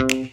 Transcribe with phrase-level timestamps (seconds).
[0.00, 0.30] Vamos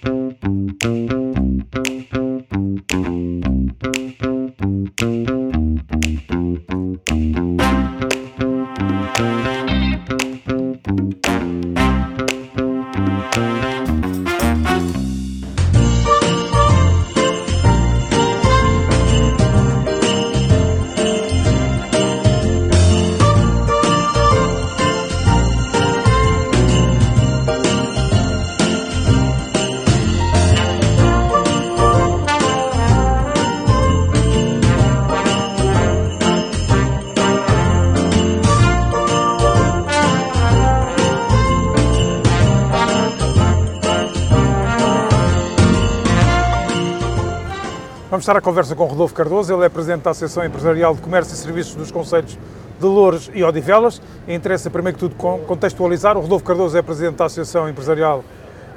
[48.27, 51.37] estar à conversa com Rodolfo Cardoso, ele é Presidente da Associação Empresarial de Comércio e
[51.37, 52.37] Serviços dos Conselhos
[52.77, 54.01] de Louros e Odivelas.
[54.27, 56.17] Interessa, primeiro que tudo, contextualizar.
[56.17, 58.25] O Rodolfo Cardoso é Presidente da Associação Empresarial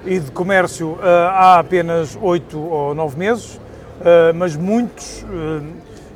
[0.06, 5.66] e de Comércio uh, há apenas oito ou nove meses, uh, mas muitos uh,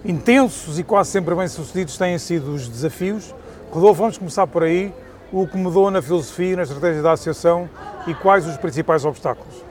[0.04, 3.34] intensos e quase sempre bem-sucedidos têm sido os desafios.
[3.72, 4.94] Rodolfo, vamos começar por aí.
[5.32, 7.68] O que mudou na filosofia e na estratégia da Associação
[8.06, 9.64] e quais os principais obstáculos?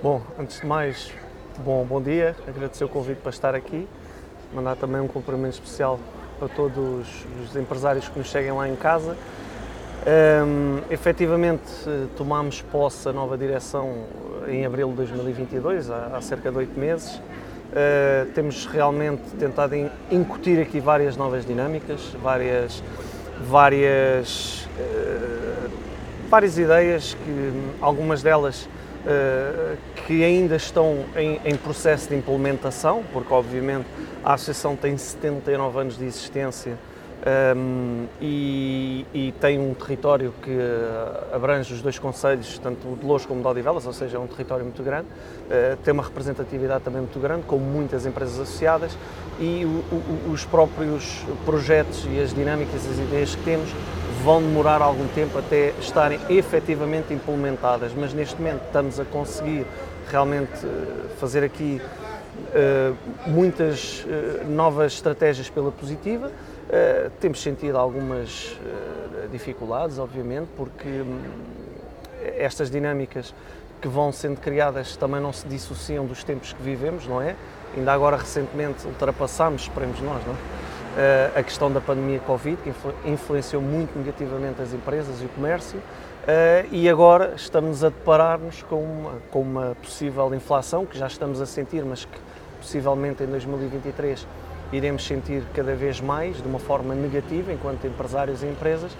[0.00, 1.10] Bom, antes de mais,
[1.64, 3.88] Bom, bom dia, agradecer o convite para estar aqui,
[4.54, 5.98] mandar também um cumprimento especial
[6.38, 7.08] para todos
[7.42, 9.16] os empresários que nos seguem lá em casa.
[10.06, 11.64] Um, efetivamente,
[12.16, 14.04] tomámos posse a nova direção
[14.46, 17.16] em abril de 2022, há, há cerca de oito meses.
[17.16, 19.74] Uh, temos realmente tentado
[20.12, 22.84] incutir aqui várias novas dinâmicas, várias,
[23.40, 25.70] várias, uh,
[26.30, 28.87] várias ideias, que algumas delas eh,
[30.06, 33.86] que ainda estão em, em, processo de implementação, porque obviamente
[34.24, 36.76] a Associação tem 79 anos de existência
[37.18, 40.56] um, ehm, e, e, tem um território que
[41.32, 44.20] abrange os dois conselhos, tanto o de Louros como o de Odivelas, ou seja, é
[44.20, 48.96] um território muito grande, uh, tem uma representatividade também muito grande, com muitas empresas associadas
[49.40, 53.68] e o, o, os próprios projetos e as dinâmicas, as ideias que temos
[54.22, 59.66] vão demorar algum tempo até estarem efetivamente implementadas, mas neste momento estamos a conseguir
[60.10, 62.96] realmente eh, fazer aqui uh,
[63.26, 66.30] muitas uh, novas estratégias pela positiva.
[67.18, 68.54] Temos sentido algumas
[69.32, 71.18] dificuldades, obviamente, porque um,
[72.36, 73.34] estas dinâmicas
[73.80, 77.34] que vão sendo criadas também não se dissociam dos tempos que vivemos, não é?
[77.74, 80.36] Ainda agora recentemente ultrapassámos, esperemos nós, não é?
[81.00, 82.72] Eh, a questão da pandemia Covid, que
[83.08, 85.80] influenciou muito negativamente as empresas e o comércio,
[86.26, 91.40] eh, e agora estamos a deparar-nos com uma, com uma possível inflação, que já estamos
[91.40, 92.18] a sentir, mas que
[92.60, 94.26] possivelmente em 2023
[94.72, 98.90] iremos sentir cada vez mais, de uma forma negativa, enquanto empresários e empresas,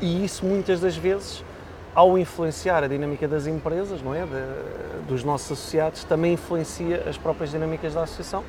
[0.00, 1.44] e isso muitas das vezes,
[1.92, 7.18] ao influenciar a dinâmica das empresas, não é, de, dos nossos associados, também influencia as
[7.18, 8.44] próprias dinâmicas da associação,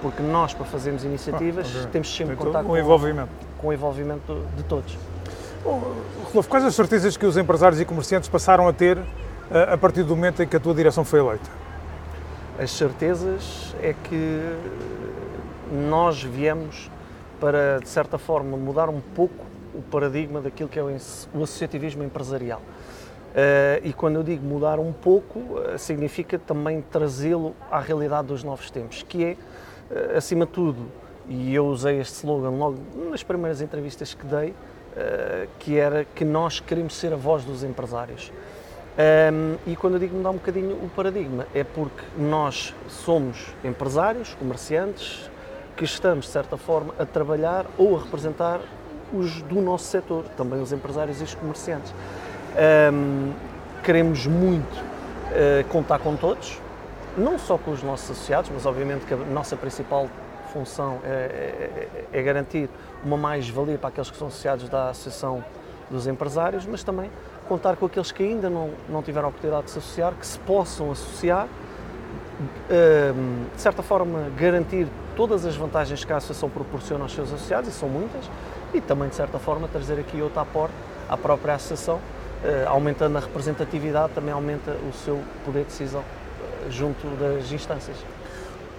[0.00, 1.90] porque nós, para fazermos iniciativas, ah, okay.
[1.92, 3.30] temos sempre que contar com, envolvimento.
[3.58, 4.96] com o envolvimento de todos.
[5.64, 8.98] Rodolfo, quais as certezas que os empresários e comerciantes passaram a ter
[9.50, 11.50] eh, a partir do momento em que a tua direção foi eleita?
[12.58, 14.40] As certezas é que
[15.72, 16.90] nós viemos
[17.40, 20.88] para, de certa forma, mudar um pouco o paradigma daquilo que é o
[21.42, 22.60] associativismo empresarial.
[22.60, 28.42] Uh, e quando eu digo mudar um pouco, uh, significa também trazê-lo à realidade dos
[28.42, 29.36] novos tempos, que é eh,
[30.16, 30.86] acima de tudo,
[31.28, 32.78] e eu usei este slogan logo
[33.10, 34.54] nas primeiras entrevistas que dei,
[34.96, 38.32] eh, que era que nós queremos ser a voz dos empresários.
[39.66, 45.30] e quando eu digo mudar um bocadinho o paradigma, é porque nós somos empresários, comerciantes,
[45.76, 48.58] que estamos, de certa forma, a trabalhar ou a representar
[49.12, 51.92] os do nosso setor, também os empresários e os comerciantes.
[53.84, 56.58] queremos muito uh, contar com todos,
[57.16, 60.08] não só com os nossos associados, mas obviamente que a nossa principal
[60.52, 62.68] função é, é, é garantir
[63.04, 65.44] uma mais-valia para aqueles que são associados da Associação
[65.90, 67.10] dos Empresários, mas também
[67.48, 70.38] contar com aqueles que ainda não, não tiveram a oportunidade de se associar, que se
[70.40, 71.46] possam associar,
[72.68, 77.70] ehm, de certa forma garantir todas as vantagens que a Associação proporciona aos seus associados,
[77.70, 78.28] e são muitas,
[78.74, 80.74] e também, de certa forma, trazer aqui outro aporte
[81.08, 82.00] à própria Associação,
[82.44, 86.02] eh, aumentando a representatividade, também aumenta o seu poder de decisão
[86.70, 87.96] junto das instâncias.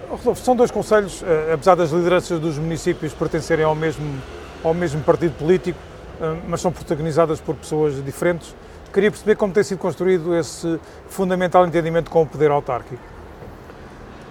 [0.08, 4.20] Rodolfo, são dois conselhos, eh, apesar das lideranças dos municípios pertencerem ao mesmo,
[4.64, 5.78] ao mesmo partido político,
[6.20, 8.54] eh, mas são protagonizadas por pessoas diferentes.
[8.92, 13.02] Queria perceber como tem sido construído esse fundamental entendimento com o poder autárquico.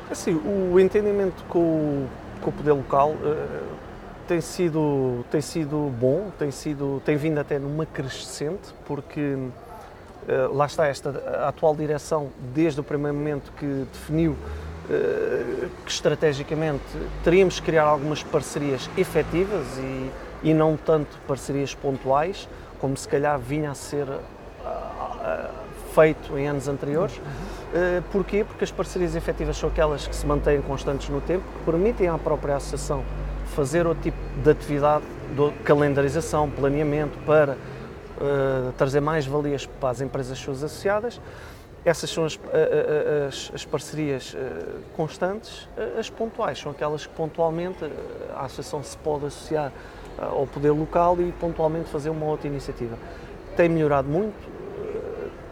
[0.09, 2.07] Assim, o entendimento com o,
[2.41, 3.65] com o poder local uh,
[4.27, 9.66] tem, sido, tem sido bom, tem, sido, tem vindo até numa crescente, porque Uh,
[10.51, 11.09] lá está esta
[11.41, 16.83] a atual direção, desde o primeiro momento que definiu uh, que estrategicamente
[17.23, 20.11] teríamos que criar algumas parcerias efetivas e,
[20.43, 22.47] e não tanto parcerias pontuais,
[22.79, 24.19] como se calhar vinha a ser uh,
[25.93, 27.15] feito em anos anteriores.
[27.17, 28.43] Uh, porquê?
[28.43, 32.17] Porque as parcerias efetivas são aquelas que se mantêm constantes no tempo, que permitem à
[32.17, 33.03] própria associação
[33.55, 35.03] fazer outro tipo de atividade,
[35.35, 37.57] de calendarização, planeamento, para
[38.17, 41.21] uh, trazer mais valias para as empresas suas associadas.
[41.85, 42.37] Essas são as,
[43.29, 44.35] as, as parcerias
[44.97, 45.69] constantes.
[45.97, 47.77] As pontuais são aquelas que pontualmente
[48.35, 49.71] a associação se pode associar
[50.19, 52.97] ao poder local e pontualmente fazer uma outra iniciativa.
[53.55, 54.35] Tem melhorado muito,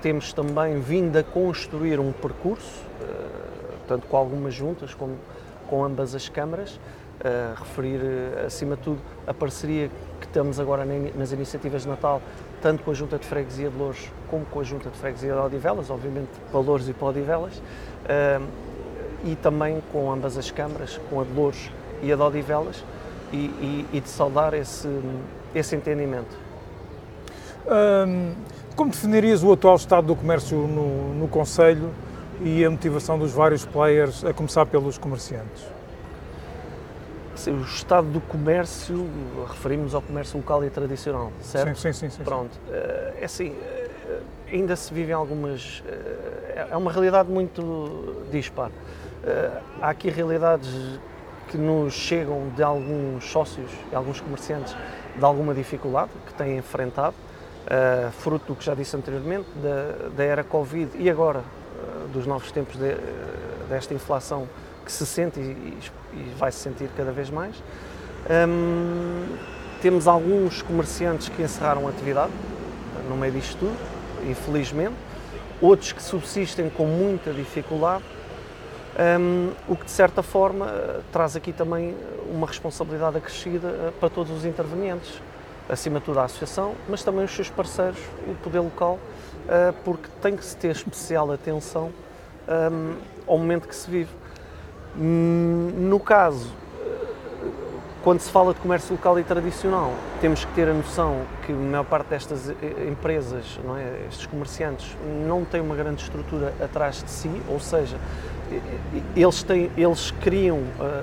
[0.01, 2.83] temos também vindo a construir um percurso,
[3.87, 5.17] tanto com algumas juntas como
[5.69, 6.79] com ambas as câmaras,
[7.55, 8.01] referir,
[8.45, 9.89] acima de tudo, a parceria
[10.19, 10.85] que temos agora
[11.15, 12.21] nas iniciativas de Natal,
[12.65, 15.37] tanto com a Junta de Freguesia de Louros como com a Junta de Freguesia de
[15.37, 17.61] Odivelas, obviamente para Louros e para Odivelas,
[19.23, 21.69] e também com ambas as câmaras, com a de Louros
[22.01, 22.83] e a de Odivelas,
[23.31, 24.89] e, e, e de saudar esse,
[25.53, 26.35] esse entendimento.
[28.75, 31.91] como definirias o atual estado do comércio no, no Conselho
[32.41, 35.74] e a motivação dos vários players, a começar pelos comerciantes?
[37.49, 39.07] O estado do comércio,
[39.47, 41.77] referimos ao comércio local e tradicional, certo?
[41.77, 42.09] Sim, sim, sim.
[42.09, 44.19] sim Pronto, eh, é assim, eh,
[44.51, 45.83] ainda se vivem algumas.
[45.85, 48.71] Eh, é uma realidade muito dispar.
[49.81, 50.69] Há aqui realidades
[51.49, 54.75] que nos chegam de alguns sócios e alguns comerciantes
[55.15, 57.15] de alguma dificuldade que têm enfrentado,
[58.19, 61.43] fruto do que já disse anteriormente, da, da era Covid e agora
[62.13, 62.95] dos novos tempos de,
[63.67, 64.47] desta inflação
[64.85, 65.77] que se sente e,
[66.15, 67.55] e vai se sentir cada vez mais.
[68.47, 69.37] Um,
[69.81, 72.31] temos alguns comerciantes que encerraram a atividade
[73.09, 73.77] no meio disto tudo,
[74.29, 74.95] infelizmente,
[75.61, 78.03] outros que subsistem com muita dificuldade,
[79.19, 80.67] um, o que de certa forma
[81.11, 81.95] traz aqui também
[82.31, 85.21] uma responsabilidade acrescida eh, para todos os intervenientes,
[85.69, 88.97] acima de tudo a associação, mas também os seus parceiros, o poder local,
[89.45, 91.91] uh, porque tem que se ter especial atenção
[92.47, 92.95] um,
[93.27, 94.09] ao momento que se vive.
[94.97, 96.51] Hum, no caso,
[98.05, 101.55] quando se fala de comércio local e tradicional, temos que ter a noção que a
[101.55, 104.95] maior parte destas eh, empresas, não é, estes comerciantes,
[105.27, 107.97] não têm uma grande estrutura atrás de si, ou seja,
[109.15, 110.59] eles, têm, eles criam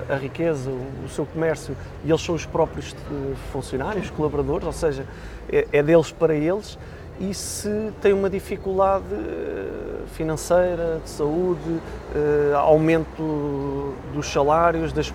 [0.09, 1.75] a, a riqueza, o, o, seu comércio,
[2.05, 5.05] e eles são os próprios eh, funcionários, colaboradores, ou seja,
[5.51, 6.79] é, é deles para eles
[7.19, 11.79] e se tem uma dificuldade eh, financeira, de saúde,
[12.15, 15.13] eh, aumento dos salários, das,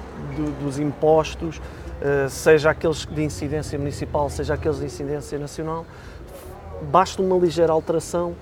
[0.63, 1.61] dos impostos,
[2.01, 5.85] eh, seja aqueles de incidência municipal, seja aqueles de incidência nacional,
[6.91, 8.35] basta uma ligeira alteração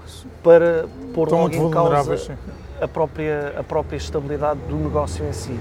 [0.43, 2.37] para pôr logo em causa
[2.81, 5.59] a própria, a própria estabilidade do negócio em si.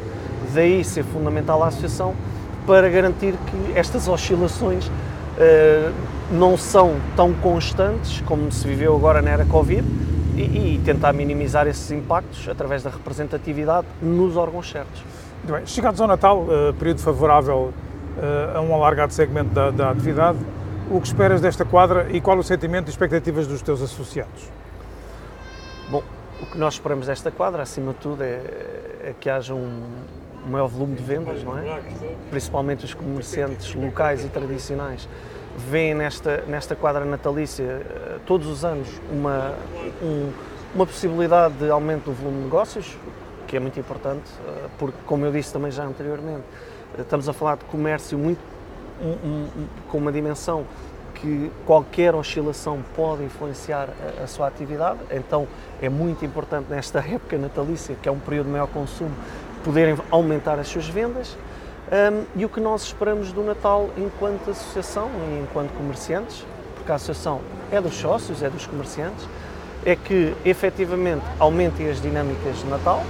[0.54, 2.14] Daí ser fundamental a associação
[2.68, 4.92] para garantir que estas oscilações
[6.32, 9.86] não são tão constantes como se viveu agora na era Covid
[10.36, 15.02] e, e, tentar minimizar esses impactos através da representatividade nos órgãos certos.
[15.44, 15.66] Muito bem.
[15.66, 17.72] Chegados ao Natal, uh, período favorável
[18.18, 20.40] uh, a um alargado segmento da, da, atividade,
[20.90, 24.50] o que esperas desta quadra e qual o sentimento e expectativas dos teus associados?
[25.90, 26.04] Bom,
[26.42, 28.42] o que nós esperamos desta quadra, acima de tudo, é,
[29.04, 29.84] é que haja um
[30.50, 31.82] maior volume de vendas, não é?
[32.30, 35.08] Principalmente os comerciantes locais e tradicionais
[35.58, 39.54] veem nesta, nesta quadra natalícia eh, todos os anos uma,
[40.02, 40.32] um,
[40.74, 42.98] uma possibilidade de aumento do volume de negócios,
[43.48, 46.44] que é muito importante, eh, porque, como eu disse também já anteriormente,
[46.98, 48.40] eh, estamos a falar de comércio muito,
[49.02, 50.66] um, um, com uma dimensão
[51.14, 55.48] que qualquer oscilação pode influenciar a, a, sua atividade, então
[55.82, 59.16] é muito importante nesta época natalícia, que é um período de maior consumo,
[59.64, 61.38] poderem aumentar as suas vendas.
[61.86, 66.44] Um, e o que nós esperamos do Natal enquanto associação e enquanto comerciantes,
[66.76, 69.28] porque a associação é dos sócios, é dos comerciantes,
[69.86, 73.04] é que efetivamente aumentem as dinâmicas de Natal,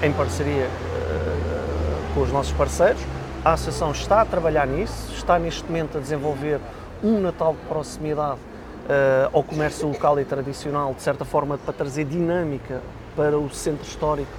[0.00, 3.02] em parceria uh, com os nossos parceiros.
[3.44, 6.60] A associação está a trabalhar nisso, está neste momento a desenvolver
[7.02, 12.04] um Natal de proximidade uh, ao comércio local e tradicional, de certa forma para trazer
[12.04, 12.80] dinâmica
[13.16, 14.30] para o centro histórico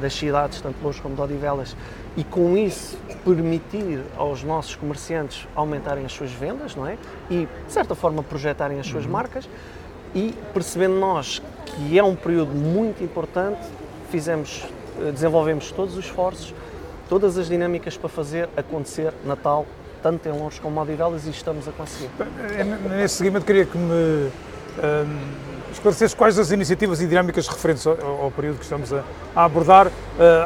[0.00, 1.76] das cidades, tanto Louros como de Odivelas,
[2.16, 6.96] e com isso permitir aos nossos comerciantes aumentarem as suas vendas, não é?
[7.30, 9.12] E, de certa forma, projetarem as suas uhum.
[9.12, 9.48] marcas
[10.14, 13.60] e percebendo nós que é um período muito importante,
[14.10, 14.64] fizemos,
[15.00, 16.54] eh, desenvolvemos todos os esforços,
[17.08, 19.66] todas as dinâmicas para fazer acontecer Natal,
[20.02, 22.10] tanto em Louros como em Odivelas, e estamos a conseguir.
[22.96, 24.30] Nesse seguimento, queria que me hum,
[25.76, 29.02] esclarecer quais as iniciativas e dinâmicas referentes ao, ao período que estamos a,
[29.34, 29.86] a abordar.
[29.86, 29.92] Uh,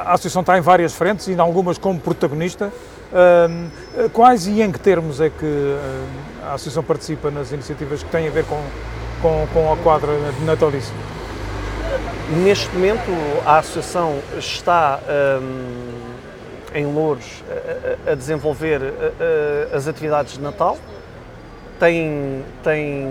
[0.05, 2.73] a Associação está em várias frentes e em algumas como protagonista.
[3.13, 8.11] Uh, quais e em que termos é que uh, a Associação participa nas iniciativas que
[8.11, 8.63] têm a ver com,
[9.23, 10.95] com, com a quadra de natalício?
[12.45, 13.11] Neste momento,
[13.45, 15.01] a Associação está
[15.43, 17.43] um, em Louros
[18.07, 20.79] a, a desenvolver a, as atividades de Natal,
[21.81, 23.09] tem, tem,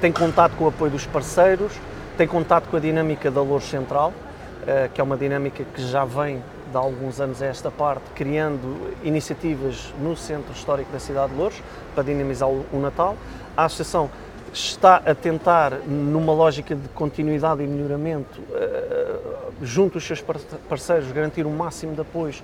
[0.00, 1.72] tem contato com o apoio dos parceiros,
[2.16, 6.04] tem contato com a dinâmica da Louros Central, uh, que é uma dinâmica que já
[6.04, 11.38] vem de alguns anos a esta parte, criando iniciativas no centro histórico da cidade de
[11.38, 11.62] Louros
[11.94, 13.16] para dinamizar o, Natal.
[13.56, 14.10] A Associação
[14.52, 20.22] está a tentar, numa lógica de continuidade e melhoramento, uh, junto aos seus
[20.68, 22.42] parceiros, garantir o máximo de apoios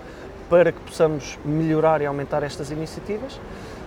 [0.49, 3.40] para que possamos melhorar e aumentar estas iniciativas,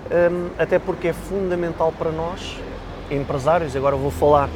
[0.09, 2.59] um, até porque é fundamental para nós,
[3.09, 4.49] empresários, agora vou falar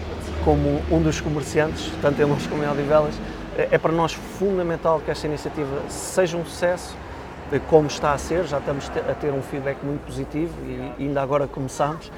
[0.43, 3.15] como um dos comerciantes, tanto em Lons como em Odivelas,
[3.57, 6.95] é para nós fundamental que esta iniciativa seja um sucesso,
[7.67, 11.47] como está a ser, já estamos a ter um feedback muito positivo e ainda agora
[11.47, 12.11] começamos,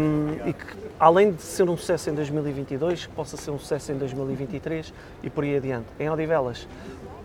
[0.00, 0.64] um, e que
[0.98, 4.92] além de ser um sucesso em 2022, que possa ser um sucesso em 2023
[5.22, 5.86] e por aí adiante.
[6.00, 6.66] Em Odivelas,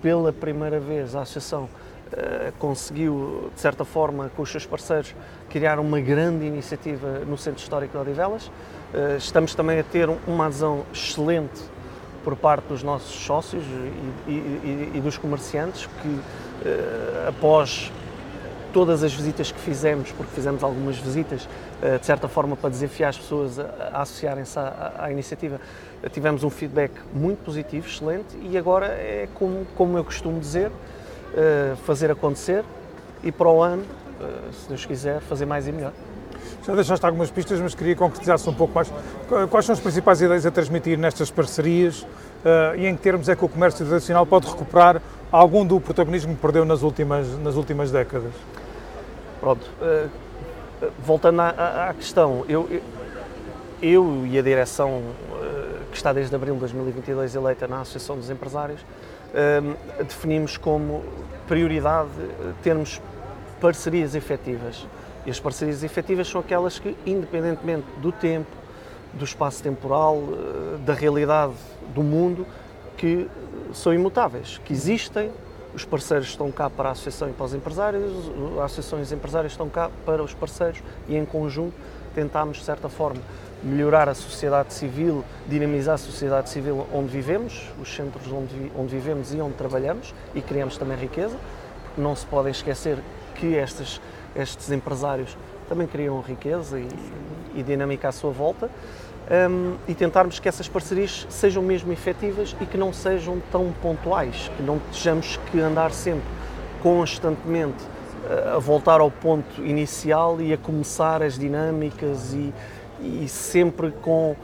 [0.02, 1.70] pela primeira vez, a Associação
[2.58, 5.14] conseguiu, de certa forma, com os seus parceiros,
[5.50, 8.48] criar uma grande iniciativa no Centro Histórico de Odivelas.
[8.48, 11.62] Uh, estamos também a ter uma adesão excelente
[12.24, 13.64] por parte dos nossos sócios
[14.28, 17.92] e, e, e dos comerciantes que, uh, após
[18.72, 21.50] todas as visitas que fizemos, porque fizemos algumas visitas,
[22.00, 23.64] de certa forma, para desafiar as pessoas a,
[23.94, 25.60] a associarem-se à, à, iniciativa,
[26.12, 30.72] tivemos um feedback muito positivo, excelente, e agora é como, como eu costumo dizer,
[31.86, 32.64] fazer acontecer
[33.24, 33.84] e para o ano,
[34.52, 35.94] se Deus quiser, fazer mais e melhor.
[36.66, 38.92] Já deixaste algumas pistas, mas queria concretizar-se um pouco mais.
[39.50, 43.36] Quais são as principais ideias a transmitir nestas parcerias uh, e em que termos é
[43.36, 47.92] que o comércio tradicional pode recuperar algum do protagonismo que perdeu nas últimas, nas últimas
[47.92, 48.34] décadas?
[49.40, 50.10] Pronto, uh,
[51.00, 52.70] voltando à, à, questão, eu,
[53.82, 58.30] eu e a direção uh, que está desde abril de 2022 eleita na Associação dos
[58.30, 58.82] Empresários,
[60.00, 61.04] definimos como
[61.48, 62.10] prioridade
[62.62, 63.02] termos
[63.60, 64.88] parcerias efetivas.
[65.26, 68.50] E as parcerias efetivas são aquelas que, independentemente do tempo,
[69.14, 71.54] do espaço temporal, eh, da realidade
[71.94, 72.46] do mundo,
[72.96, 73.28] que
[73.74, 75.32] são imutáveis, que existem,
[75.74, 78.12] os parceiros estão cá para a associação e para os empresários,
[78.58, 81.74] as associações e empresários estão cá para os parceiros e, em conjunto,
[82.14, 83.22] tentamos, de certa forma,
[83.64, 89.34] melhorar a sociedade civil, dinamizar a sociedade civil onde vivemos, os centros onde, onde vivemos
[89.34, 91.36] e onde trabalhamos e criamos também riqueza,
[91.98, 92.98] não se podem esquecer
[93.36, 94.00] que estas
[94.36, 95.36] estes empresários
[95.68, 96.88] também criam riqueza e,
[97.56, 98.70] e dinâmica à sua volta.
[99.30, 104.50] Um, e tentarmos que essas parcerias sejam mesmo efetivas e que não sejam tão pontuais,
[104.58, 106.26] que não tenhamos que andar sempre
[106.82, 112.52] constantemente uh, a voltar ao ponto inicial e a começar as dinâmicas e,
[113.02, 114.36] e sempre com,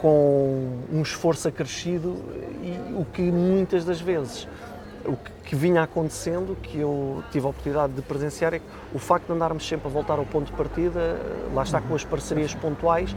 [0.00, 2.16] com um esforço acrescido,
[2.62, 4.46] e, o que muitas das vezes
[5.04, 8.64] o que vinha acontecendo, que eu tive a oportunidade de presenciar, é que
[8.94, 11.18] o facto de andarmos sempre a voltar ao ponto de partida,
[11.54, 13.14] lá está com as parcerias pontuais,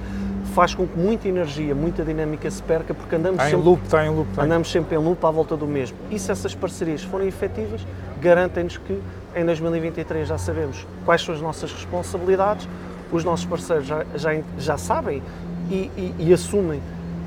[0.55, 3.83] faz com que muita energia, muita dinâmica se perca, porque andamos está sempre, em loop,
[3.83, 4.43] está em loop, está.
[4.43, 5.97] andamos sempre em loop à volta do mesmo.
[6.09, 7.85] E se essas parcerias forem efetivas,
[8.21, 9.01] garantem-nos que
[9.35, 12.67] em 2023 já sabemos quais são as nossas responsabilidades,
[13.15, 15.22] os nossos parceiros já, já, já sabem
[15.70, 16.82] e, e, e assumem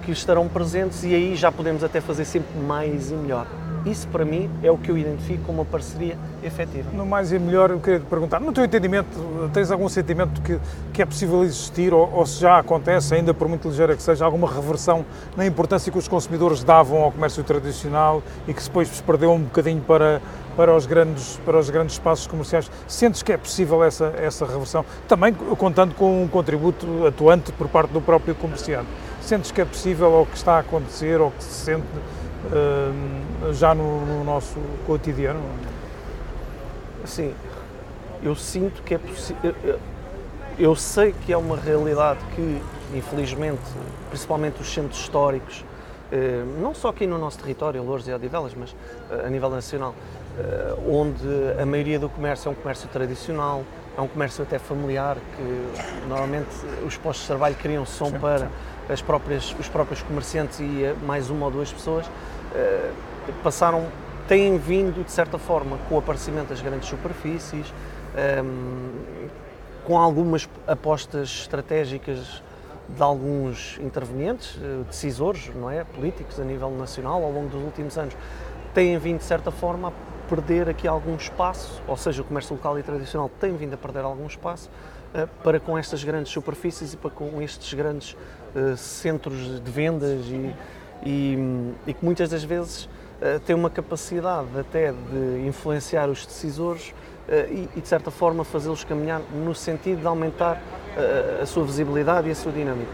[0.05, 3.47] que estarão presentes e aí já podemos até fazer sempre mais e melhor.
[3.85, 6.91] Isso, para mim, é o que eu identifico como uma parceria efetiva.
[6.93, 9.09] No mais e melhor, eu queria te perguntar, no teu entendimento,
[9.53, 10.59] tens algum sentimento que,
[10.93, 14.25] que é possível existir, ou, ou, se já acontece, ainda por muito ligeira que seja,
[14.25, 19.03] alguma reversão na importância que os consumidores davam ao comércio tradicional e que depois se
[19.05, 20.21] perdeu um bocadinho para,
[20.57, 22.71] para, os grandes, para os grandes espaços comerciais?
[22.89, 24.85] Sentes que é possível essa, essa reversão?
[25.07, 28.89] Também contando com um contributo atuante por parte do próprio comerciante.
[29.21, 31.87] Sentes que é possível, ou que está a acontecer, ou que se sente
[33.53, 35.41] já no, no, nosso cotidiano?
[37.05, 37.35] Sim,
[38.23, 39.55] eu sinto que é possível.
[40.59, 42.63] Eu sei que é uma realidade que,
[42.95, 43.61] infelizmente,
[44.09, 45.65] principalmente os centros históricos,
[46.11, 48.75] eh, não só aqui no nosso território, Louros e Odivelas, mas
[49.11, 49.95] eh, a nível nacional,
[50.89, 51.27] onde
[51.61, 53.65] a maioria do comércio é um comércio tradicional,
[53.97, 56.51] é um comércio até familiar, que normalmente
[56.87, 58.49] os postos de trabalho criam som sim, para sim.
[58.89, 62.07] As próprias, os próprios comerciantes e mais uma ou duas pessoas.
[62.55, 62.91] Eh,
[63.43, 63.87] passaram,
[64.29, 67.73] têm vindo, de certa forma, com o aparecimento das grandes superfícies,
[68.17, 68.93] ehm,
[69.85, 72.43] com algumas apostas estratégicas
[72.89, 77.99] de alguns intervenientes, eh, decisores, não é, políticos a nível nacional ao longo dos últimos
[77.99, 78.17] anos,
[78.73, 79.93] têm vindo de certa forma a
[80.29, 84.01] perder aqui algum espaço, ou seja, o comércio local e tradicional tem vindo a perder
[84.01, 84.69] algum espaço
[85.15, 88.13] uh, para com estas grandes superfícies e para com estes grandes
[88.55, 90.55] uh, centros de vendas e,
[91.05, 96.95] e, e, que muitas das vezes uh, têm uma capacidade até de influenciar os decisores
[97.51, 100.63] e, e, de certa forma fazê-los caminhar no sentido de aumentar
[101.43, 102.93] a sua visibilidade e a sua dinâmica.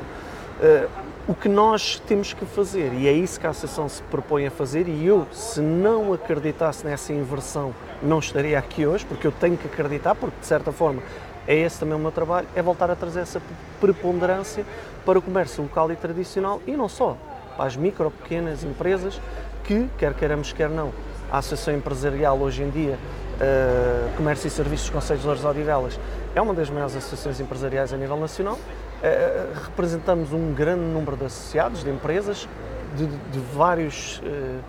[1.29, 4.51] O que nós temos que fazer, e é isso que a Associação se propõe a
[4.51, 9.57] fazer, e eu, se não acreditasse nessa inversão, não estaria aqui hoje, porque eu tenho
[9.57, 11.01] que acreditar, porque de certa forma
[11.47, 13.41] é esse também o meu trabalho, é voltar a trazer essa
[13.81, 14.65] preponderância
[15.07, 17.17] para o comércio local e tradicional e não só,
[17.57, 19.21] para as micro, pequenas empresas
[19.63, 20.93] que, quer queiramos, quer não,
[21.31, 22.99] a Associação Empresarial hoje em dia,
[23.37, 26.01] uh, Comércio e Serviços dos Conselhos de Louros Odivelas,
[26.35, 28.59] é uma das maiores associações empresariais a nível nacional
[29.03, 32.49] eh, representamos um grande número de associados, de empresas,
[32.97, 34.61] de, de vários uh,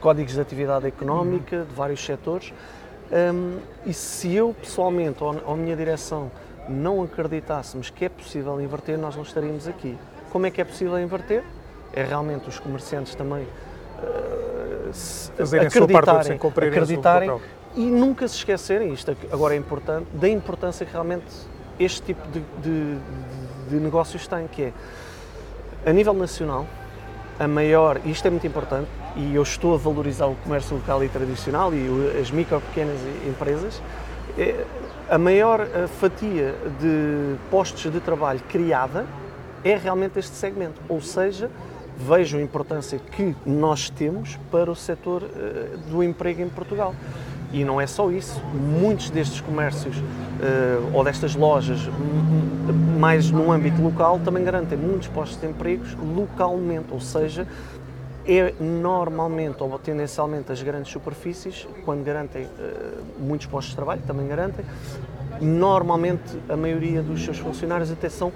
[0.00, 2.52] códigos de atividade económica, de vários setores.
[3.12, 6.30] Um, e se eu pessoalmente ou, ou a minha direção
[6.68, 9.98] não acreditássemos que é possível inverter, nós não estaríamos aqui.
[10.30, 11.44] Como é que é possível inverter?
[11.92, 13.46] É realmente os comerciantes também
[15.36, 17.40] Fazerem acreditarem, parte, acreditarem
[17.74, 21.24] e nunca se esquecerem, isto agora é importante, da importância que realmente
[21.80, 22.98] este tipo de, de,
[23.68, 24.72] de negócios tem, que é,
[25.86, 26.66] a nível nacional,
[27.38, 31.02] a maior, e isto é muito importante, e eu estou a valorizar o comércio local
[31.02, 33.82] e tradicional e as micro pequenas empresas,
[34.38, 34.64] é,
[35.08, 35.66] a maior
[36.00, 39.04] fatia de postos de trabalho criada
[39.62, 41.50] é realmente este segmento, ou seja,
[41.96, 46.94] vejo a importância que nós temos para o setor eh, do emprego em Portugal.
[47.52, 51.88] E não é só isso, muitos destes comércios uh, ou destas lojas,
[52.98, 57.46] mais no âmbito local, também garantem muitos postos de empregos localmente, ou seja,
[58.26, 64.26] é normalmente ou tendencialmente as grandes superfícies, quando garantem uh, muitos postos de trabalho, também
[64.26, 64.64] garantem,
[65.40, 68.32] normalmente a maioria dos seus funcionários até são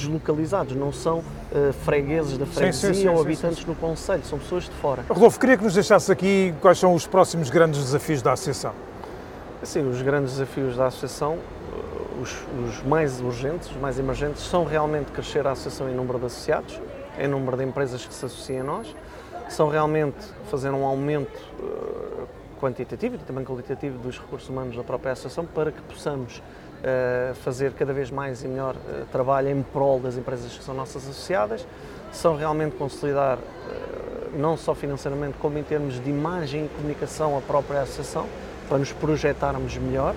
[0.00, 4.38] deslocalizados, não são uh, fregueses da freguesia sim, sim, sim, ou habitantes no Conselho, são
[4.38, 5.04] pessoas de fora.
[5.08, 8.72] Rodolfo, queria que nos deixasse aqui quais são os próximos grandes desafios da Associação.
[9.62, 12.34] Sim, os grandes desafios da Associação, eh, os,
[12.66, 16.80] os, mais urgentes, os mais emergentes, são realmente crescer a Associação em número de associados,
[17.18, 18.96] em número de empresas que se associam a nós,
[19.50, 20.16] são realmente
[20.50, 22.26] fazer um aumento uh,
[22.58, 26.42] quantitativo e também qualitativo dos recursos humanos da própria Associação para que possamos
[27.42, 31.08] fazer cada vez mais e melhor uh, trabalho em prol das empresas que são nossas
[31.08, 31.66] associadas,
[32.12, 37.40] são realmente consolidar, uh, não só financeiramente, como em termos de imagem e comunicação, a
[37.40, 38.26] própria associação,
[38.68, 40.14] para nos projetarmos melhor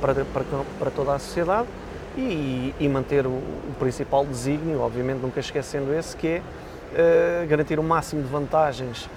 [0.00, 0.44] para, para,
[0.78, 1.68] para, toda a sociedade
[2.16, 6.42] e, e manter o, o, principal desígnio, obviamente nunca esquecendo esse, que
[6.96, 9.08] é garantir o máximo de vantagens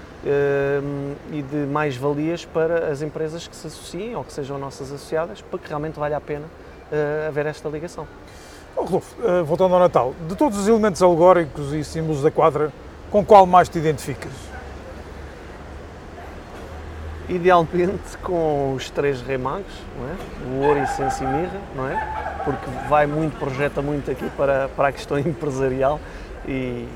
[1.31, 5.57] e de mais-valias para as empresas que se associem ou que sejam nossas associadas, para
[5.57, 6.45] que realmente valha a pena
[6.91, 8.07] uh, haver esta ligação.
[8.75, 12.71] Oh, Rodolfo, uh, voltando ao Natal, de todos os elementos alegóricos e símbolos da quadra,
[13.11, 14.31] com qual mais te identificas?
[17.27, 20.55] Idealmente com os três rei magos, não é?
[20.55, 22.29] o ouro, essência e mirra, não é?
[22.43, 25.99] porque vai muito, projeta muito aqui para, para a questão empresarial
[26.47, 26.87] e,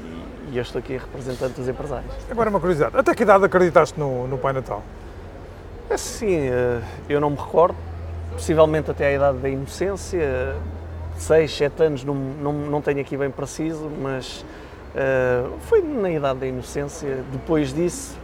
[0.52, 2.12] e eu estou aqui representante dos empresários.
[2.30, 4.84] Agora uma curiosidade, até que idade acreditaste no, no Pai Natal?
[5.90, 6.50] Assim,
[7.08, 7.76] eu não me recordo,
[8.34, 10.56] possivelmente até à idade da inocência,
[11.18, 14.46] 6, 7 anos, não, não, não tenho aqui bem preciso, mas
[14.94, 17.24] uh, foi na idade da inocência.
[17.32, 18.18] Depois disso,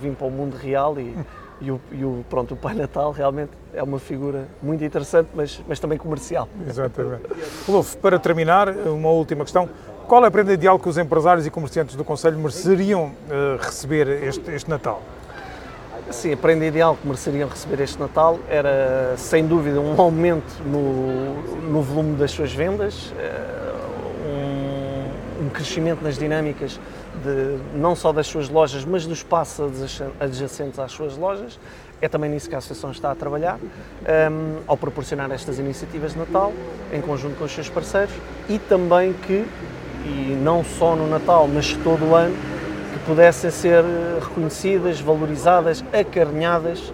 [0.00, 1.16] vim para o mundo real e,
[1.60, 5.60] e, o, e o, pronto, o Pai Natal realmente é uma figura muito interessante, mas,
[5.66, 6.48] mas também comercial.
[6.68, 7.22] Exatamente.
[7.66, 9.68] Rodolfo, para terminar, uma última questão.
[10.06, 14.08] Qual é a prenda ideal que os empresários e comerciantes do Conselho mereceriam uh, receber
[14.24, 15.00] este, este Natal?
[16.10, 21.70] Sim, a prenda ideal que mereceriam receber este Natal era, sem dúvida, um aumento no,
[21.70, 23.72] no volume das suas vendas, eh,
[24.26, 26.80] um, um, crescimento nas dinâmicas
[27.22, 31.60] de, não só das suas lojas, mas dos espaços adjacentes às suas lojas.
[32.02, 33.68] É também nisso que a Associação está a trabalhar, um,
[34.04, 36.52] ehm, ao proporcionar estas iniciativas de Natal,
[36.92, 38.14] em conjunto com os seus parceiros,
[38.48, 39.46] e também que,
[40.04, 42.34] e não só no Natal, mas todo o ano,
[43.10, 43.82] pudessem ser
[44.20, 46.92] reconhecidas, valorizadas, acarinhadas,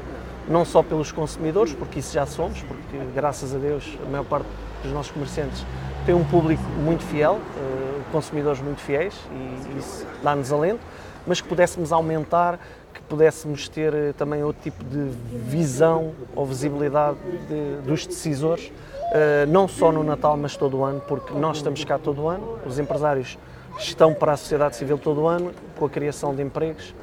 [0.48, 4.46] não só pelos consumidores, porque isso já somos, porque graças a Deus a maior parte
[4.82, 5.62] dos nossos comerciantes
[6.06, 10.80] tem um público muito fiel, eh, consumidores muito fiéis e isso dá-nos alento,
[11.26, 12.58] mas que pudéssemos aumentar,
[12.94, 15.10] que pudéssemos ter eh, também outro tipo de
[15.46, 21.02] visão ou visibilidade de, dos decisores, uh, não só no Natal, mas todo o ano,
[21.06, 23.36] porque nós estamos cá todo o ano, os empresários
[23.78, 26.94] estão para a sociedade civil todo o ano, com a criação de empregos,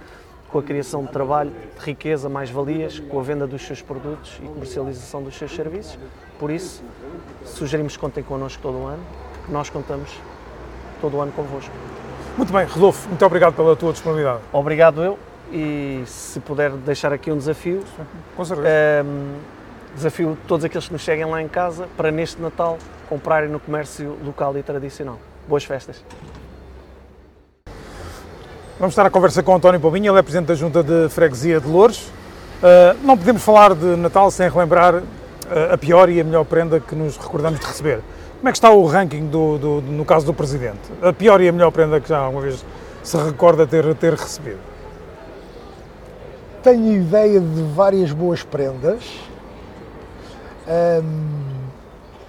[0.50, 4.48] com a criação de trabalho, de riqueza, mais-valias, com a venda dos seus produtos e
[4.48, 5.98] comercialização dos seus serviços.
[6.40, 6.84] Por isso,
[7.46, 9.04] sugerimos que contem connosco todo o ano,
[9.50, 10.12] nós contamos
[11.02, 11.74] todo o ano convosco.
[12.38, 14.42] Muito bem, Rodolfo, muito obrigado pela tua disponibilidade.
[14.52, 15.20] Obrigado eu
[15.52, 17.84] e se puder deixar aqui um desafio.
[18.36, 18.70] Com certeza.
[19.06, 19.36] Um,
[19.96, 24.18] desafio todos aqueles que nos cheguem lá em casa para neste Natal comprarem no comércio
[24.24, 25.20] local e tradicional.
[25.48, 26.04] Boas festas!
[28.80, 31.68] Vamos estar a conversa com António Pombinha, ele é Presidente da Junta de Freguesia de
[31.68, 32.08] Louros.
[32.08, 35.04] Uh, não podemos falar de Natal sem relembrar uh,
[35.72, 38.02] a pior e a melhor prenda que nos recordamos de receber.
[38.38, 40.80] Como é que está o ranking do, do, do, no caso do Presidente?
[41.04, 42.66] A pior e a melhor prenda que já alguma vez
[43.04, 44.60] se recorda ter, ter recebido?
[46.64, 49.04] Tenho ideia de várias boas prendas,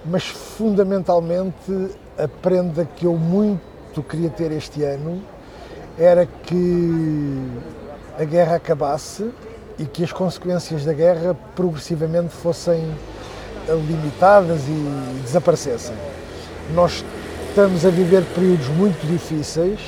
[0.05, 5.23] mas fundamentalmente a prenda que eu muito queria ter este ano
[5.97, 7.47] era que
[8.19, 9.29] a guerra acabasse
[9.77, 12.83] e que as consequências da guerra progressivamente fossem
[13.87, 15.95] limitadas e desaparecessem.
[16.73, 17.03] Nós
[17.49, 19.79] estamos a viver períodos muito difíceis.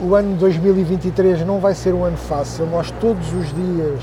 [0.00, 2.66] O ano 2023 não vai ser um ano fácil.
[2.66, 4.02] Nós todos os dias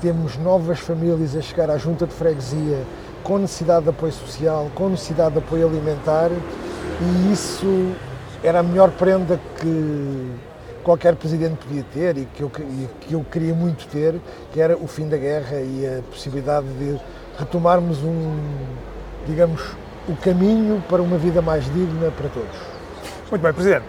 [0.00, 2.78] temos novas famílias a chegar à junta de freguesia
[3.22, 6.30] com necessidade de apoio social, com necessidade de apoio alimentar
[7.00, 7.94] e isso
[8.44, 10.30] era a melhor prenda que
[10.82, 14.20] qualquer presidente podia ter e que eu, e que eu queria muito ter,
[14.52, 17.00] que era o fim da guerra e a possibilidade de
[17.38, 18.36] retomarmos um,
[19.26, 19.62] digamos,
[20.06, 22.54] o caminho para uma vida mais digna para todos.
[23.30, 23.84] Muito bem, Presidente.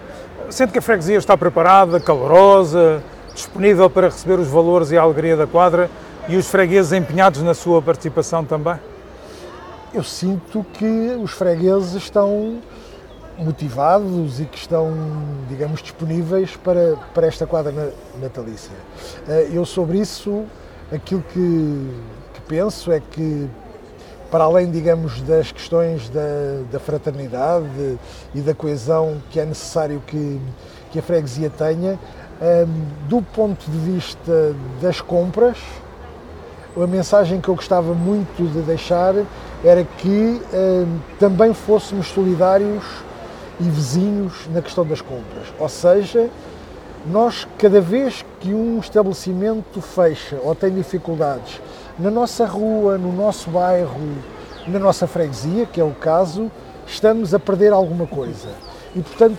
[0.49, 5.35] Sente que a freguesia está preparada, calorosa, disponível para receber os valores e a alegria
[5.35, 5.89] da quadra
[6.29, 8.75] e os fregueses empenhados na sua participação também?
[9.93, 12.61] Eu sinto que os fregueses estão
[13.37, 14.93] motivados e que estão,
[15.49, 18.75] digamos, disponíveis para, para esta quadra natalícia.
[19.27, 20.45] Eh, eu, sobre isso,
[20.91, 21.89] aquilo que,
[22.33, 23.49] que penso é que,
[24.31, 26.21] para além, digamos, das questões da,
[26.71, 27.97] da fraternidade
[28.33, 30.39] e da coesão que é necessário que,
[30.91, 31.99] que a freguesia tenha,
[32.41, 32.67] ehm,
[33.07, 35.57] do ponto de vista das compras,
[36.77, 39.13] a mensagem que eu gostava muito de deixar
[39.63, 43.04] era que ehm, também fôssemos solidários
[43.59, 45.53] e vizinhos na questão das compras.
[45.59, 46.29] Ou seja,
[47.05, 51.61] nós, cada vez que um estabelecimento fecha ou tem dificuldades
[51.97, 54.15] na nossa rua, no nosso bairro,
[54.67, 56.51] na nossa freguesia, que é o caso,
[56.87, 58.49] estamos a perder alguma coisa.
[58.95, 59.37] E, portanto,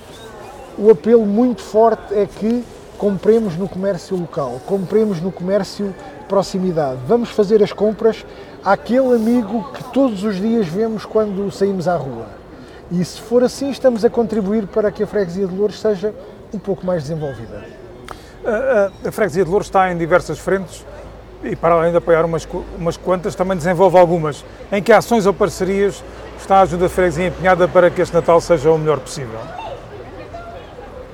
[0.78, 2.64] o apelo muito forte é que
[2.98, 6.98] compremos no comércio local, compremos no comércio de proximidade.
[7.06, 8.24] Vamos fazer as compras
[8.64, 12.45] àquele amigo que todos os dias vemos quando saímos à rua.
[12.90, 16.14] E se for assim, estamos a contribuir para que a freguesia de Louros seja
[16.54, 17.64] um pouco mais desenvolvida.
[18.44, 18.50] A,
[19.04, 20.84] a, a freguesia de Louros está em diversas frentes
[21.42, 22.46] e, para além de apoiar umas,
[22.78, 24.44] umas quantas, também desenvolve algumas.
[24.70, 26.02] Em que ações ou parcerias
[26.38, 29.40] está a Junta de Freguesia empenhada para que este Natal seja o melhor possível?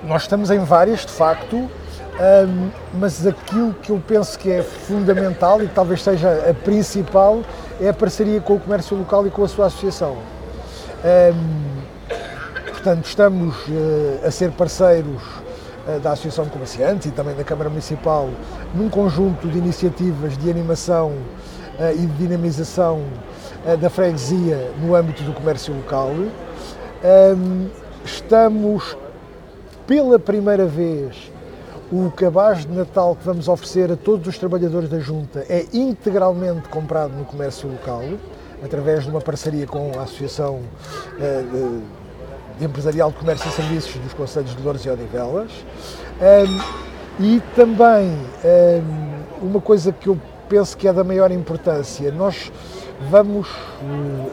[0.05, 5.63] Nós estamos em várias, de facto, hum, mas aquilo que eu penso que é fundamental
[5.63, 7.43] e talvez seja a principal
[7.81, 10.19] é a parceria com o comércio local e com a sua associação.
[12.69, 15.21] Portanto, estamos uh, a ser parceiros
[15.87, 18.29] uh, da Associação de Comerciantes e também da Câmara Municipal
[18.73, 23.03] num conjunto de iniciativas de animação uh, e de dinamização
[23.81, 26.11] da freguesia no âmbito do comércio local.
[28.05, 28.97] Estamos,
[29.87, 31.31] pela primeira vez,
[31.93, 36.69] o cabaz de Natal que vamos oferecer a todos os trabalhadores da Junta é integralmente
[36.71, 38.03] comprado no comércio local
[38.65, 40.61] através de uma parceria com a Associação
[41.21, 41.45] eh,
[42.59, 45.51] de Empresarial de Comércio e Serviços dos Conselhos de Louros e Odivelas.
[47.19, 48.17] E também
[49.43, 52.53] uma coisa que eu penso que é da maior importância, nós
[53.11, 53.49] vamos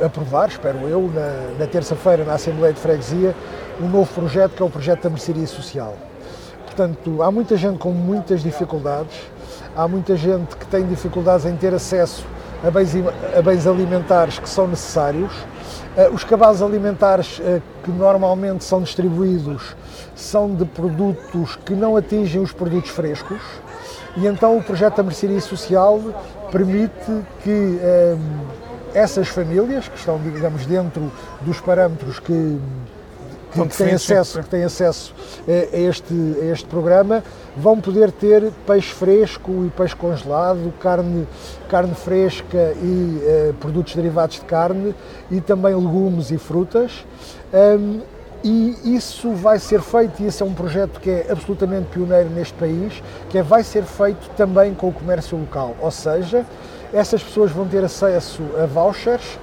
[0.02, 3.34] eh, aprovar, espero eu, na, na terça-feira na Assembleia de Freguesia,
[3.82, 5.96] um novo projeto que é o projeto da Mercearia Social.
[6.66, 9.16] Portanto, há muita gente com muitas dificuldades,
[9.76, 12.26] há muita gente que tem dificuldades em ter acesso
[12.64, 12.94] a bens,
[13.38, 15.32] a bens alimentares que são necessários.
[15.96, 19.76] Eh, os cabazes alimentares eh, que normalmente são distribuídos
[20.16, 23.42] são de produtos que não atingem os produtos frescos
[24.18, 26.00] e então o projeto da Mercearia Social
[26.52, 28.18] permite que eh,
[28.94, 32.60] essas famílias, que estão, digamos, dentro dos parâmetros que,
[33.52, 35.14] que, que têm acesso, que têm acesso
[35.48, 37.24] a, este, a este programa
[37.56, 41.28] vão poder ter peixe fresco e peixe congelado, carne,
[41.68, 44.96] carne fresca e uh, produtos derivados de carne
[45.30, 47.06] e também legumes e frutas.
[47.54, 48.02] Um,
[48.44, 52.54] e isso vai ser feito, e esse é um projeto que é absolutamente pioneiro neste
[52.54, 56.46] país, que é, vai ser feito também com o comércio local, ou seja,
[56.94, 59.38] essas pessoas vão ter acesso a vouchers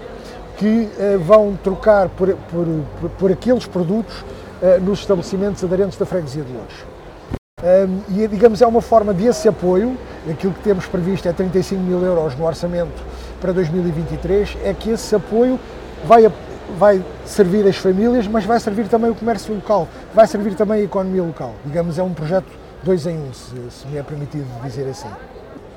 [0.56, 2.66] que uh, vão trocar por, por,
[3.00, 6.76] por, por aqueles produtos uh, nos estabelecimentos aderentes da freguesia de Lourdes.
[7.62, 9.96] Um, e, digamos, é uma forma desse apoio,
[10.30, 13.02] aquilo que temos previsto é 35 mil euros no orçamento
[13.40, 15.58] para 2023, é que esse apoio
[16.04, 16.30] vai,
[16.78, 20.84] vai servir as famílias, mas vai servir também o comércio local, vai servir também a
[20.84, 21.54] economia local.
[21.64, 22.46] Digamos, é um projeto
[22.82, 25.08] dois em um, se, se me é permitido dizer assim.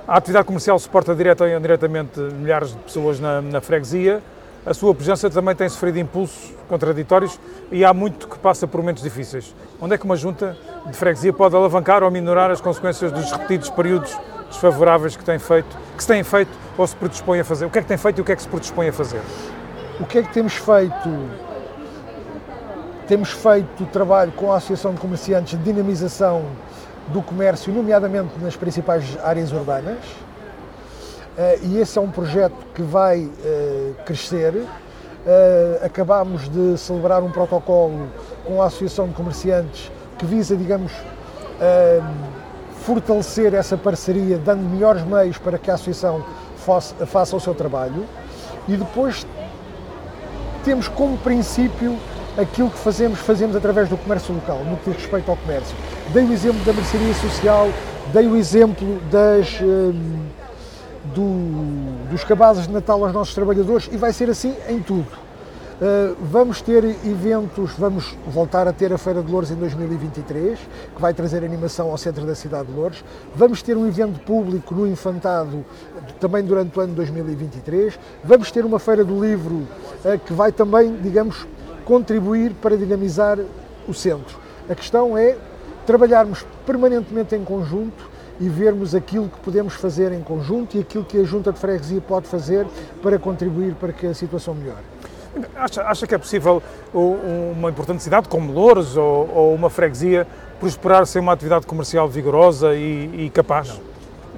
[0.05, 4.21] A atividade comercial suporta direta ou indiretamente milhares de pessoas na, na freguesia
[4.65, 7.39] a sua presença também tem sofrido impulsos contraditórios
[7.71, 9.55] e há muito que passa por momentos difíceis.
[9.81, 13.69] Onde é que uma junta de freguesia pode alavancar ou minorar as consequências dos repetidos
[13.69, 14.15] períodos
[14.49, 17.65] desfavoráveis que, tem feito, que se têm feito ou se predispõe a fazer?
[17.65, 19.21] O que é que tem feito e o que é que se predispõe a fazer?
[19.99, 21.29] O que é que temos feito?
[23.07, 26.45] Temos feito trabalho com a Associação de Comerciantes de dinamização
[27.07, 29.97] do comércio, nomeadamente nas principais áreas urbanas
[31.63, 34.65] e esse é um projeto que vai eh, crescer.
[35.25, 38.07] Eh, acabámos de celebrar um protocolo
[38.45, 40.91] com a Associação de Comerciantes que visa, digamos,
[42.81, 46.25] fortalecer essa parceria, dando melhores meios para que a Associação
[46.57, 48.05] faça, faça o seu trabalho.
[48.67, 49.25] E depois
[50.65, 51.97] temos como princípio
[52.37, 55.75] aquilo que fazemos, fazemos através do comércio local, no que diz respeito ao comércio.
[56.13, 57.69] Dei o exemplo da mercearia social,
[58.11, 59.59] dei o exemplo das
[61.05, 65.07] do, dos cabazes de Natal aos nossos trabalhadores e vai ser assim em tudo.
[65.79, 70.59] Uh, vamos ter eventos, vamos voltar a ter a Feira de Louros em 2023,
[70.93, 73.01] que vai trazer animação ao centro da cidade de Louros.
[73.33, 75.63] Vamos ter um evento público no Infantado
[76.19, 77.97] também durante o ano 2023.
[78.25, 79.55] Vamos ter uma Feira do Livro
[80.03, 81.47] uh, que vai também, digamos,
[81.85, 83.39] contribuir para dinamizar
[83.87, 84.37] o centro.
[84.69, 85.37] A questão é
[85.85, 91.19] trabalharmos permanentemente em conjunto e vermos aquilo que podemos fazer em conjunto e aquilo que
[91.19, 92.65] a Junta de Freguesia pode fazer
[93.01, 94.83] para contribuir para que a situação melhore.
[95.55, 96.61] Acha, acha que é possível
[96.93, 100.25] uma importante cidade como Louros ou, ou uma freguesia
[100.59, 103.69] prosperar sem uma atividade comercial vigorosa e, e capaz?
[103.69, 103.89] Não.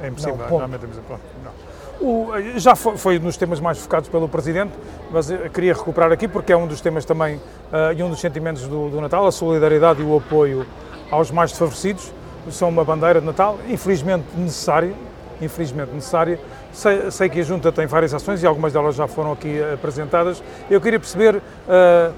[0.04, 1.62] É impossível, não, não.
[2.02, 4.74] O, já foi, foi, nos temas mais focados pelo Presidente,
[5.12, 8.64] mas queria recuperar aqui porque é um dos temas também uh, e um dos sentimentos
[8.68, 10.66] do, do Natal, a solidariedade e o apoio
[11.12, 12.12] aos mais desfavorecidos
[12.50, 14.94] são uma bandeira de Natal, infelizmente necessária,
[15.42, 16.40] infelizmente necessária.
[16.74, 20.42] Sei, sei, que a Junta tem várias ações e algumas delas já foram aqui apresentadas.
[20.70, 22.14] Eu queria perceber uh,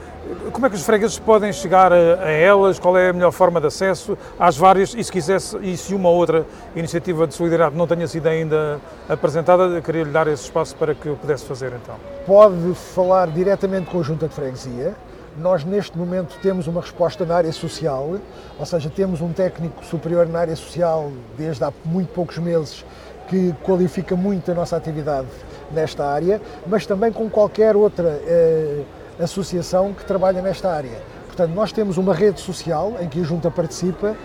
[0.51, 3.59] como é que os fregueses podem chegar a, a, elas, qual é a melhor forma
[3.59, 7.87] de acesso às várias, e se quisesse, e se uma outra iniciativa de solidariedade não
[7.87, 11.95] tenha sido ainda apresentada, queria lhe dar esse espaço para que eu pudesse fazer então.
[12.25, 14.93] Pode falar diretamente com a Junta de Freguesia,
[15.37, 18.17] nós, neste momento, temos uma resposta na área social,
[18.59, 22.85] ou seja, temos um técnico superior na área social desde há muito poucos meses
[23.27, 25.27] que qualifica muito a nossa atividade
[25.71, 28.83] nesta área, mas também com qualquer outra eh,
[29.19, 31.01] associação que trabalha nesta área.
[31.27, 34.15] Portanto, nós temos uma rede social em que a Junta participa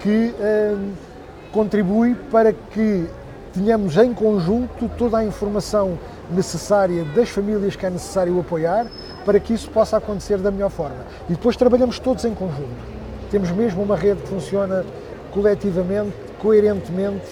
[0.00, 0.76] que eh,
[1.50, 3.08] contribui para que
[3.54, 5.98] tenhamos em conjunto toda a informação
[6.30, 8.86] necessária das famílias que é necessário apoiar
[9.28, 11.04] para que isso possa acontecer da melhor forma.
[11.28, 12.70] E depois trabalhamos todos em conjunto.
[13.30, 14.86] Temos mesmo uma rede que funciona
[15.32, 17.26] coletivamente, coerentemente,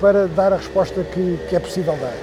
[0.00, 2.14] para dar a resposta que, que, é possível dar.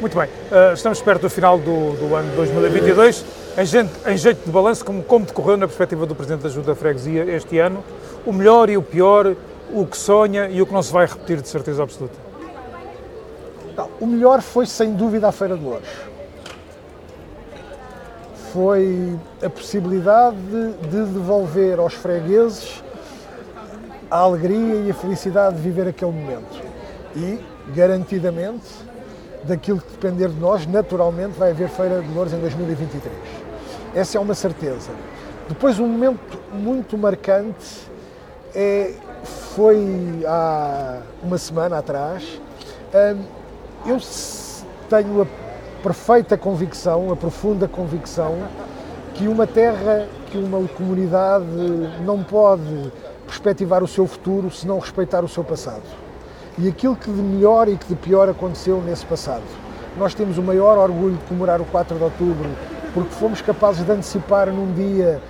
[0.00, 3.24] Muito bem, uh, estamos perto do final do, do ano 2022.
[3.58, 6.74] Em, gente, em, jeito de balanço, como, como decorreu na perspectiva do Presidente da Junta
[6.74, 7.82] de Freguesia este ano,
[8.24, 9.34] o melhor e o pior,
[9.72, 12.14] o que sonha e o que não se vai repetir de certeza absoluta?
[13.76, 16.07] Não, o melhor foi sem dúvida a Feira de Louros
[18.52, 20.36] foi a possibilidade
[20.90, 22.82] de devolver aos fregueses
[24.10, 26.62] a alegria e a felicidade de viver aquele momento.
[27.14, 27.38] E,
[27.74, 28.66] garantidamente,
[29.44, 33.12] daquilo que depender de nós, naturalmente vai haver Feira de Louros em 2023.
[33.94, 34.90] Essa é uma certeza.
[35.48, 37.88] Depois, um momento muito marcante
[38.54, 38.92] é,
[39.54, 42.40] foi há uma semana atrás.
[42.94, 43.24] Hum,
[43.86, 43.98] eu
[44.88, 45.47] tenho a
[45.82, 48.36] perfeita convicção, a profunda convicção
[49.14, 51.44] que uma terra, que uma comunidade
[52.04, 52.92] não pode
[53.26, 55.82] perspectivar o seu futuro se não respeitar o seu passado.
[56.56, 59.42] E aquilo que de melhor e que de pior aconteceu nesse passado.
[59.96, 62.48] Nós temos o maior orgulho de comemorar o 4 de outubro
[62.94, 65.20] porque fomos capazes de antecipar num dia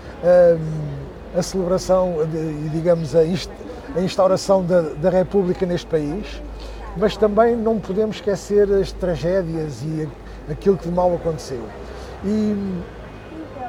[1.37, 6.43] a celebração e, digamos, a, a instauração da, da, República neste país,
[6.97, 10.09] mas também não podemos esquecer as tragédias e
[10.51, 11.63] aquilo que de mal aconteceu.
[12.25, 12.55] E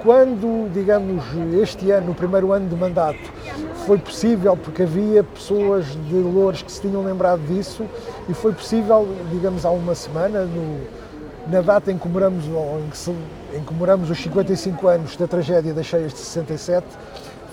[0.03, 1.23] quando, digamos,
[1.61, 3.19] este ano, no primeiro ano de mandato,
[3.85, 7.85] foi possível, porque havia pessoas de Lourdes que se tinham lembrado disso,
[8.27, 10.79] e foi possível, digamos, há uma semana, no,
[11.47, 16.13] na data em que, comemoramos, em, que comemoramos os 55 anos da tragédia das cheias
[16.13, 16.85] de 67,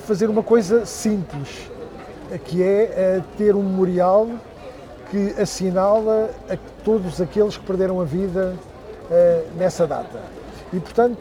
[0.07, 1.71] fazer uma coisa simples,
[2.45, 4.29] que é uh, ter um memorial
[5.11, 8.55] que assinala a todos aqueles que perderam a vida
[9.11, 10.21] uh, nessa data.
[10.73, 11.19] E, portanto,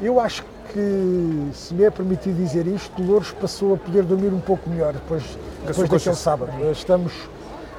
[0.00, 4.40] eu acho que, se me é permitido dizer isto, Louros passou a poder dormir um
[4.40, 5.22] pouco melhor depois,
[5.66, 6.52] depois daquele sábado.
[6.70, 7.12] Estamos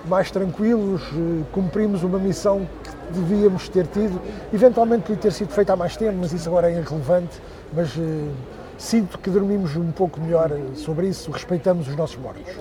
[0.05, 4.19] mais tranquilos, eh, cumprimos uma missão que devíamos ter tido.
[4.53, 7.39] Eventualmente podia ter sido feita há mais tempo, mas isso agora é irrelevante.
[7.73, 8.31] Mas uh,
[8.77, 12.51] sinto que dormimos um pouco melhor sobre isso, respeitamos os nossos mortos.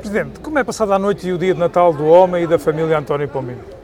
[0.00, 2.58] Presidente, como é passada a noite e o dia de Natal do homem e da
[2.58, 3.77] família António Pombino?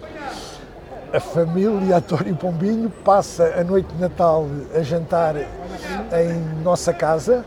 [1.14, 7.44] A família António Pombinho passa a noite de Natal a jantar em nossa casa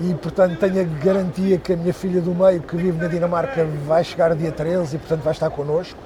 [0.00, 3.62] e, portanto, tenho a garantia que a minha filha do meio, que vive na Dinamarca,
[3.86, 5.98] vai chegar dia 13 e, portanto, vai estar connosco.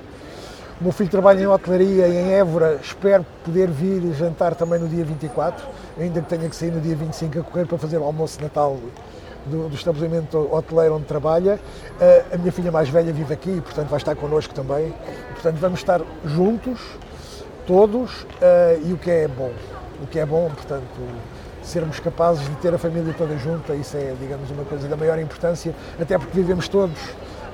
[0.81, 5.05] O meu filho trabalha em hotelaria em Évora, espero poder vir jantar também no dia
[5.05, 5.65] 24,
[6.01, 8.43] ainda que tenha que sair no dia 25 a correr para fazer o almoço de
[8.43, 8.77] Natal
[9.47, 11.59] do, do estabelecimento hoteleiro onde trabalha.
[12.01, 14.95] Uh, a minha filha mais velha vive aqui, portanto vai estar connosco também.
[15.33, 16.81] Portanto vamos estar juntos,
[17.67, 19.53] todos, uh, e o que é bom.
[20.03, 20.83] O que é bom, portanto,
[21.63, 25.19] sermos capazes de ter a família toda junta, isso é, digamos, uma coisa da maior
[25.19, 26.99] importância, até porque vivemos todos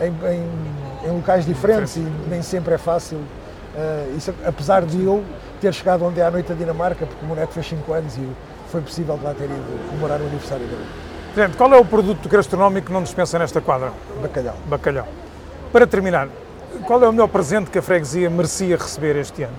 [0.01, 3.19] em, em, em locais diferentes e nem sempre é fácil.
[3.19, 5.23] Uh, isso, apesar de eu
[5.61, 8.29] ter chegado onde é à noite da Dinamarca, porque o moleque fez 5 anos e
[8.69, 11.08] foi possível lá ter ido comemorar o aniversário dele.
[11.39, 13.93] Presidente, qual é o produto gastronómico que não dispensa nesta quadra?
[14.21, 14.57] Bacalhau.
[14.67, 15.07] Bacalhau.
[15.73, 16.29] Para terminar,
[16.85, 19.55] qual é o melhor presente que a freguesia merecia receber este ano?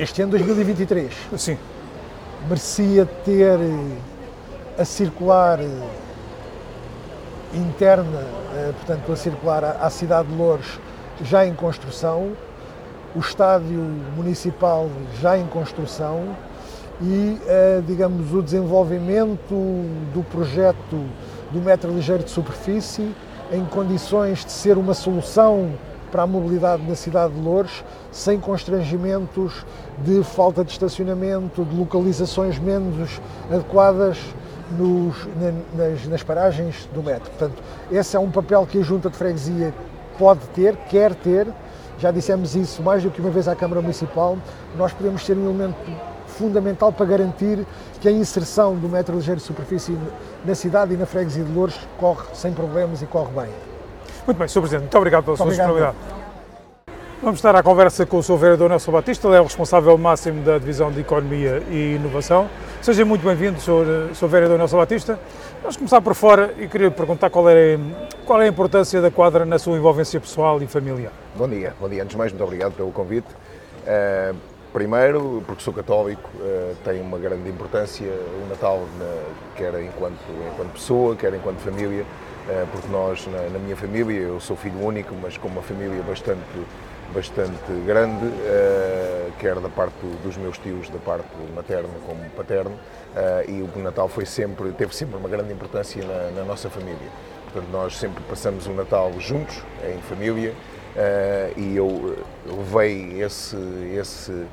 [0.00, 1.12] Este ano 2023?
[1.36, 1.56] Sim.
[2.48, 5.70] Merecia ter eh, a circular eh,
[7.54, 10.80] interna, eh, portanto, a circular à cidade de Louros
[11.22, 12.32] já em construção,
[13.14, 13.78] o estádio
[14.16, 16.34] municipal já em construção
[17.00, 19.54] e, eh, digamos, o desenvolvimento
[20.14, 21.04] do projeto
[21.50, 23.14] do metro ligeiro de superfície
[23.52, 25.72] em condições de ser uma solução
[26.10, 29.64] para a mobilidade na cidade de Louros, sem constrangimentos
[29.98, 34.18] de falta de estacionamento, de localizações menos adequadas
[34.70, 35.14] nos,
[35.74, 37.30] nas, nas, paragens do metro.
[37.30, 39.74] Portanto, esse é um papel que a Junta de Freguesia
[40.18, 41.46] pode ter, quer ter.
[41.98, 44.36] Já dissemos isso mais do que uma vez à Câmara Municipal.
[44.76, 45.76] Nós podemos ser um elemento
[46.36, 47.66] fundamental para garantir
[48.00, 49.96] que a inserção do metro ligeiro de superfície
[50.44, 53.50] na cidade e na freguesia de Louros corre sem problemas e corre bem.
[54.26, 54.60] Muito bem, Sr.
[54.60, 55.96] Presidente, muito obrigado pela muito sua disponibilidade.
[57.22, 58.36] Vamos estar à conversa com o Sr.
[58.36, 62.48] Vereador Nelson Batista, ele é o responsável máximo da Divisão de Economia e Inovação.
[62.82, 64.14] Seja muito bem-vindo, Sr.
[64.14, 64.28] Sr.
[64.28, 65.18] Vereador Nelson Batista.
[65.62, 67.78] Vamos começar por fora e queria perguntar qual é,
[68.26, 71.12] qual é a importância da quadra na sua envolvência pessoal e familiar.
[71.34, 72.02] Bom dia, bom dia.
[72.02, 73.28] Antes de mais, muito obrigado pelo convite.
[73.86, 74.36] Uh,
[74.76, 79.22] Primeiro, porque sou católico, uh, tem uma grande importância o Natal, na,
[79.56, 80.20] quer enquanto,
[80.52, 85.14] enquanto pessoa, quer enquanto família, uh, porque nós, na, minha família, eu sou filho único,
[85.14, 86.42] mas com uma família bastante,
[87.14, 92.78] bastante grande, uh, quer da parte dos meus tios, da parte materna como paterno,
[93.48, 97.08] e o Natal foi sempre, teve sempre uma grande importância na, na nossa família.
[97.44, 99.56] Portanto, nós sempre passamos o Natal juntos,
[99.90, 100.52] em família,
[101.56, 102.14] e eu
[102.46, 103.56] levei esse,
[103.98, 104.46] esse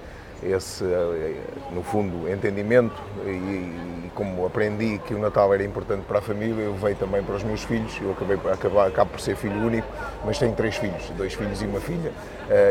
[0.46, 1.36] esse, eh,
[1.72, 6.64] no fundo, entendimento e, e, como aprendi que o Natal era importante para a família,
[6.64, 7.98] eu veio também para os meus filhos.
[8.02, 9.88] Eu acabei acabar, acabo por ser filho único,
[10.26, 12.12] mas tenho três filhos, dois filhos e uma filha,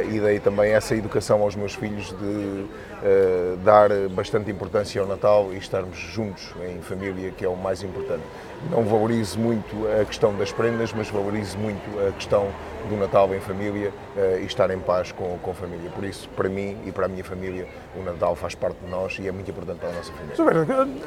[0.09, 2.67] e dei também essa educação aos meus filhos de
[3.03, 7.83] uh, dar bastante importância ao Natal e estarmos juntos em família, que é o mais
[7.83, 8.23] importante.
[8.71, 12.49] Não valorizo muito a questão das prendas, mas valorizo muito a questão
[12.89, 15.91] do Natal em família uh, e estar em paz com, com a família.
[15.91, 19.19] Por isso, para mim e para a minha família, o Natal faz parte de nós
[19.19, 20.35] e é muito importante para a nossa família.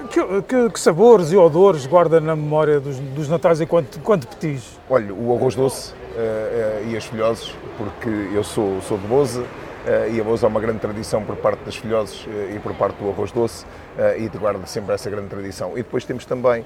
[0.09, 4.79] Que, que, que sabores e odores guarda na memória dos, dos Natais enquanto, enquanto petis?
[4.89, 9.43] Olha, o arroz doce uh, uh, e as filhoses, porque eu sou, sou de Boza,
[9.85, 12.73] Uh, e a Boza há uma grande tradição por parte das filhoses uh, e por
[12.73, 13.67] parte do arroz doce.
[14.17, 15.73] e guarda sempre essa grande tradição.
[15.73, 16.65] E depois temos também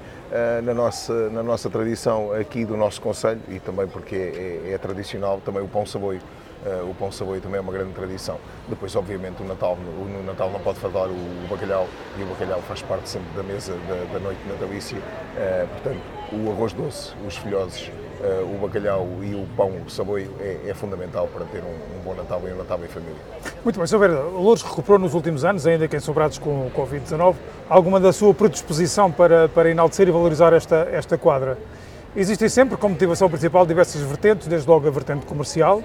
[0.64, 4.78] na, nossa, na nossa tradição aqui do nosso Conselho, e também porque é, é, é
[4.78, 6.22] tradicional, também o pão saboio.
[6.64, 8.38] Uh, o pão saboio também é uma grande tradição.
[8.68, 11.88] Depois, obviamente, o Natal, no Natal não pode faltar o, bacalhau
[12.18, 14.98] e o bacalhau faz parte sempre da mesa da, da noite natalícia.
[14.98, 16.00] Uh, portanto,
[16.32, 17.90] o arroz doce, os filhoses,
[18.20, 22.14] uh, o bacalhau e o pão saboio é, é fundamental para ter um, um, bom
[22.14, 23.16] Natal e um Natal em família.
[23.64, 23.98] Muito bem, Sr.
[23.98, 27.36] Verda, o Louros recuperou nos últimos anos, ainda que ensombrados com o Covid-19,
[27.68, 31.56] alguma da sua predisposição para, para enaltecer e valorizar esta, esta quadra.
[32.16, 35.80] Existem sempre como motivação principal diversas vertentes, desde logo a vertente comercial,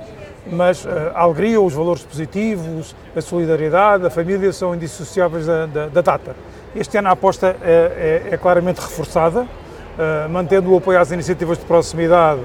[0.52, 5.88] mas uh, a alegria, os valores positivos, a solidariedade, a família são indissociáveis da, da,
[5.88, 6.36] da data.
[6.76, 11.60] Este ano a aposta é, é, é claramente reforçada, uh, mantendo o apoio às iniciativas
[11.60, 12.42] de proximidade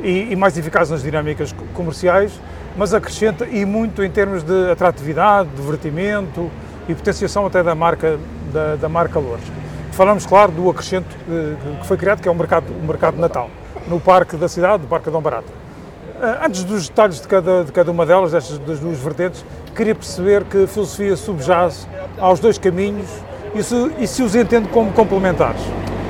[0.00, 2.38] e, e, mais eficaz nas dinâmicas comerciais,
[2.76, 6.50] mas acrescenta e muito em termos de atratividade, divertimento
[6.86, 8.18] e potenciação até da marca,
[8.52, 9.63] da, da marca Lourdes.
[9.94, 11.06] Falamos, claro, do acrescento
[11.80, 13.48] que foi criado, que é o mercado, o mercado de Natal,
[13.86, 15.52] no Parque da cidade, do Parque Adão Barata.
[16.20, 19.94] Ah, antes dos detalhes de cada, de cada uma delas, destas das duas vertentes, queria
[19.94, 21.86] perceber que filosofia subjaz
[22.18, 23.08] aos dois caminhos
[23.54, 25.60] e se, e se os entende como complementares.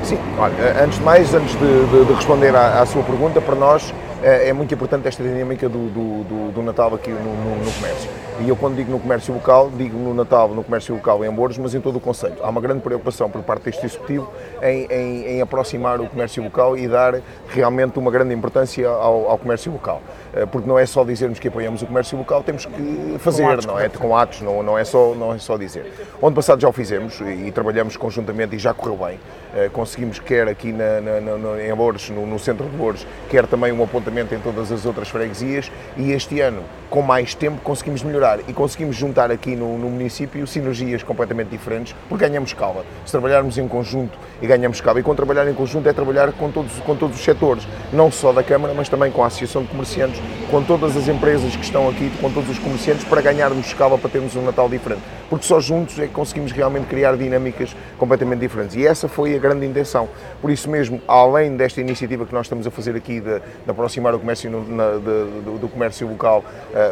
[0.03, 3.55] Sim, olha, antes de mais, antes de, de, de responder à, à, sua pergunta, para
[3.55, 8.09] nós é, muito importante esta dinâmica do, do, do Natal aqui no, no, no, comércio.
[8.37, 11.57] E eu, quando digo no comércio local, digo no Natal, no comércio local em Amores,
[11.57, 12.35] mas em todo o Conselho.
[12.43, 14.29] Há uma grande preocupação por parte deste Executivo
[14.61, 19.37] em, em, em aproximar o comércio local e dar realmente uma grande importância ao, ao,
[19.37, 20.01] comércio local.
[20.35, 23.65] Eh, porque não é só dizermos que apoiamos o comércio local, temos que fazer, atos,
[23.65, 23.87] não é?
[23.87, 25.91] Com atos, não, não, é só, não é só dizer.
[26.21, 29.17] Onde passado já o fizemos e, e trabalhamos conjuntamente e já correu bem.
[29.55, 33.47] Eh, conseguimos, quer aqui na, na, na, em Amores, no, no centro de Amores, quer
[33.47, 38.03] também um apontamento em todas as outras freguesias e este ano, com mais tempo, conseguimos
[38.03, 42.85] melhorar e conseguimos juntar aqui no, no município sinergias completamente diferentes, porque ganhamos escala.
[43.05, 46.51] Se trabalharmos em conjunto e ganhamos escala, e com trabalhar em conjunto é trabalhar com
[46.51, 49.69] todos, com todos os setores, não só da Câmara, mas também com a Associação de
[49.69, 53.97] Comerciantes, com todas as empresas que estão aqui, com todos os comerciantes, para ganharmos escala,
[53.97, 55.01] para termos um Natal diferente.
[55.29, 58.75] Porque só juntos é que conseguimos realmente criar dinâmicas completamente diferentes.
[58.75, 60.07] E essa foi a grande intenção.
[60.41, 64.13] Por isso mesmo, além desta iniciativa que nós estamos a fazer aqui de, de aproximar
[64.13, 66.43] o comércio no, na, de, do, do, comércio local,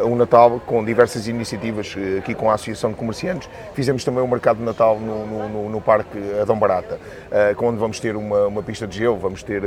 [0.02, 4.22] uh, o Natal, com diversas iniciativas uh, aqui com a Associação de Comerciantes, fizemos também
[4.22, 6.98] o mercado de Natal no, no, no, no Parque Adão Barata,
[7.30, 9.62] uh, onde vamos ter uma, uma pista de gelo, vamos ter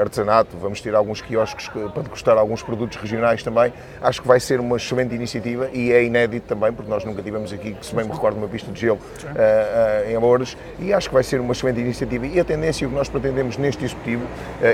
[0.00, 3.72] artesanato, vamos ter alguns quiosques para degustar alguns produtos regionais também.
[4.00, 7.52] Acho que vai ser uma excelente iniciativa e é inédito também, porque nós nunca tivemos
[7.52, 8.98] aqui, que se bem me recordo, uma pista de gelo
[10.08, 12.26] em Amores, e acho que vai ser uma excelente iniciativa.
[12.26, 14.26] E a tendência que nós pretendemos neste Executivo,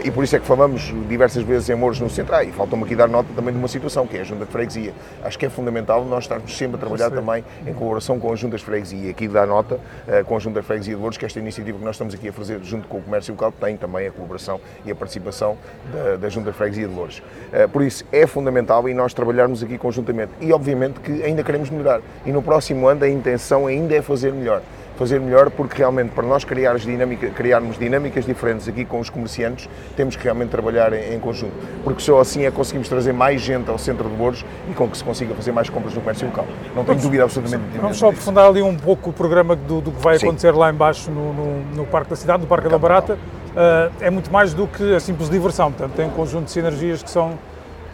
[0.04, 2.84] e por isso é que falamos diversas vezes em Amores no centro, ah, e falta-me
[2.84, 4.92] aqui dar nota também de uma situação, que é a Junta de Freguesia.
[5.22, 8.56] Acho que é fundamental nós estarmos sempre a trabalhar também em colaboração com a Junta
[8.56, 9.06] de Freguesia.
[9.06, 11.78] E aqui dá nota uh, com a Junta de Freguesia de Louros, que esta iniciativa
[11.78, 14.60] que nós estamos aqui a fazer junto com o comércio local tem também a colaboração
[14.84, 15.56] e a participação
[15.92, 17.22] da, da Junta de Freguesia de Louros.
[17.64, 20.32] Uh, por isso, é fundamental e nós trabalharmos aqui conjuntamente.
[20.40, 22.00] E, obviamente, que ainda queremos melhorar.
[22.24, 24.62] E no próximo ano a intenção ainda é fazer melhor
[24.96, 29.68] fazer melhor, porque realmente para nós criar dinâmica, criarmos dinâmicas diferentes aqui com os comerciantes,
[29.96, 31.52] temos que realmente trabalhar em, em, conjunto,
[31.82, 34.88] porque só assim é que conseguimos trazer mais gente ao centro de Louros e com
[34.88, 36.46] que se consiga fazer mais compras no comércio local.
[36.74, 39.90] Não tenho dúvida absolutamente Vamos, vamos só aprofundar ali um pouco o programa do, do
[39.90, 40.26] que vai Sim.
[40.26, 43.14] acontecer lá embaixo no, no, no, Parque da Cidade, no Parque da Barata.
[43.14, 47.02] Uh, é muito mais do que a simples diversão, portanto tem um conjunto de sinergias
[47.02, 47.38] que são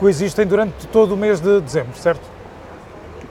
[0.00, 2.22] coexistem durante todo o mês de dezembro, certo?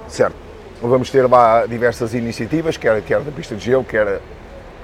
[0.07, 0.35] Certo.
[0.79, 4.21] Vamos ter lá diversas iniciativas, quer, quer da pista de gelo, quer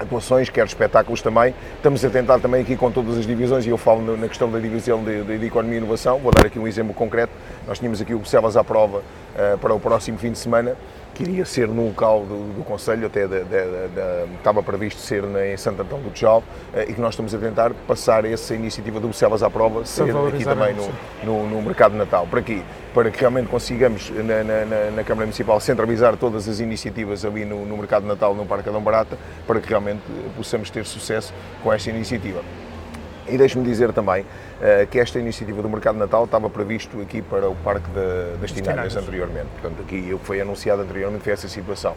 [0.00, 1.54] atuações, quer espetáculos também.
[1.76, 4.58] Estamos a tentar também aqui com todas as divisões, e eu falo na questão da
[4.58, 7.32] divisão de, de, de Economia e Inovação, vou dar aqui um exemplo concreto.
[7.68, 10.76] Nós tínhamos aqui o Celas à prova uh, para o próximo fim de semana,
[11.16, 13.42] que iria ser no local do, do Conselho, até de,
[14.36, 16.44] estava previsto ser em Santo Antão do Tchau,
[16.74, 20.14] uh, e que nós estamos a tentar passar essa iniciativa do Celas à prova, ser
[20.14, 20.90] aqui também no,
[21.24, 22.26] no, no mercado de Natal.
[22.26, 22.62] Por aqui,
[22.92, 27.64] para que realmente consigamos, na, na, na, Câmara Municipal, centralizar todas as iniciativas ali no,
[27.64, 30.02] no Mercado de Natal, no Parque Adão Barata, para que realmente
[30.36, 32.42] possamos ter sucesso com esta iniciativa.
[33.28, 37.48] E deixe-me dizer também uh, que esta iniciativa do Mercado Natal estava previsto aqui para
[37.48, 39.48] o Parque de, das Tinárias anteriormente.
[39.60, 41.94] Portanto, aqui foi anunciado anteriormente foi essa situação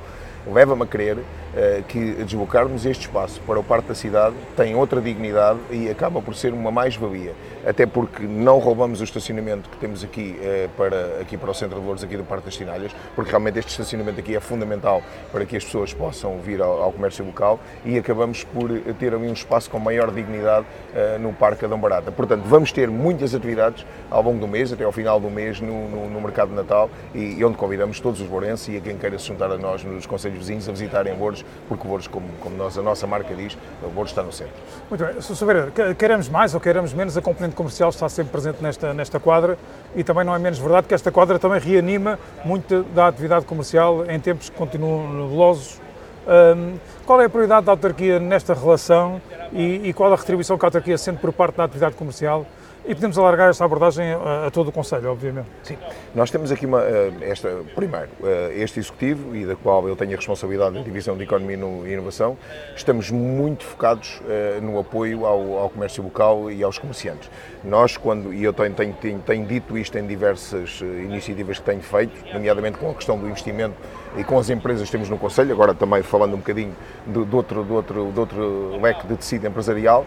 [0.48, 5.02] leva-me a crer uh, que deslocarmos este espaço para o Parque da Cidade tem outra
[5.02, 7.34] dignidade e acaba por ser uma mais-valia,
[7.66, 11.80] até porque não roubamos o estacionamento que temos aqui, uh, para, aqui para o Centro
[11.80, 15.46] de Louros, aqui do Parque das Tinalhas, porque realmente este estacionamento aqui é fundamental para
[15.46, 18.70] que as pessoas possam vir ao, ao comércio local e acabamos por
[19.00, 22.12] ter ali um espaço com maior dignidade uh, no Parque Adão Barata.
[22.12, 25.90] Portanto, vamos ter muitas atividades ao longo do mês, até ao final do mês, no,
[25.90, 28.98] no, no Mercado de Natal, e, e, onde convidamos todos os borenses e a quem
[28.98, 32.56] queira se juntar a nós nos Conselhos Vizinhos a visitarem Boros, porque Boros, como, como
[32.56, 33.58] nós, a nossa marca diz,
[33.94, 34.54] Boros está no centro.
[34.90, 35.22] Muito bem.
[35.22, 35.36] Sr.
[35.36, 39.58] Saber, queiramos mais ou queiramos menos, a componente comercial está sempre presente nesta, nesta quadra
[39.96, 44.06] e também não é menos verdade que esta quadra também reanima muito da atividade comercial
[44.10, 45.80] em tempos que continuam nebulosos.
[46.28, 49.20] Um, qual é a prioridade da autarquia nesta relação
[49.52, 52.46] e, e, qual a retribuição que a autarquia sente por parte da atividade comercial
[52.86, 55.48] e podemos alargar esta abordagem a, a, todo o Conselho, obviamente.
[55.64, 55.78] Sim.
[56.16, 60.14] Nós temos aqui uma, eh, esta, primeiro, eh, este executivo e da qual eu tenho
[60.14, 62.38] a responsabilidade da Divisão de Economia e Inovação,
[62.76, 67.30] estamos muito focados eh, no apoio ao, ao comércio local e aos comerciantes.
[67.64, 71.82] Nós, quando, e eu tenho, tenho, tenho, tenho dito isto em diversas iniciativas que tenho
[71.82, 73.76] feito, nomeadamente com a questão do investimento
[74.18, 77.38] e com as empresas que temos no Conselho, agora também falando um bocadinho do, do
[77.38, 80.06] outro, do, outro, do outro leque de tecido empresarial,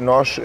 [0.00, 0.40] nós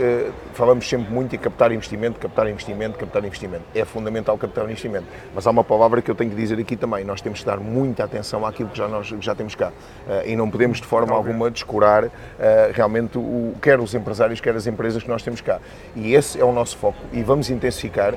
[0.54, 3.64] falamos sempre muito em captar investimento, captar investimento, captar investimento.
[3.74, 5.06] É fundamental captar investimento.
[5.34, 7.58] Mas há uma palavra que eu tenho que dizer aqui também, nós temos que dar
[7.58, 9.70] muita atenção àquilo que já, nós, que já temos cá.
[9.70, 12.10] Uh, e não podemos de forma alguma descurar
[12.74, 15.60] realmente o, quer os empresários, quer as empresas que nós temos cá.
[15.96, 16.98] E esse é o nosso foco.
[17.12, 18.14] E vamos intensificar,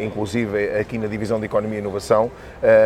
[0.00, 2.30] inclusive aqui na Divisão de Economia e Inovação,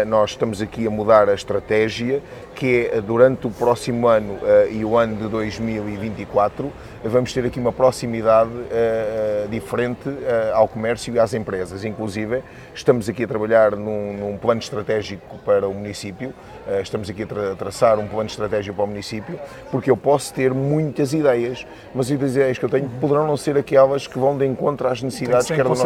[0.07, 2.23] nós estamos aqui a mudar a estratégia,
[2.55, 4.39] que é durante o próximo ano
[4.71, 6.71] e o ano de 2024,
[7.05, 11.85] vamos ter aqui uma proximidade uh, diferente uh, ao comércio e às empresas.
[11.85, 12.43] Inclusive,
[12.75, 16.35] estamos aqui a trabalhar num, num plano estratégico para o município, uh,
[16.81, 19.39] estamos aqui a tra traçar um plano estratégico para o município,
[19.71, 23.57] porque eu posso ter muitas ideias, mas as ideias que eu tenho poderão não ser
[23.57, 25.85] aquelas que vão de encontro às necessidades que eram nosso...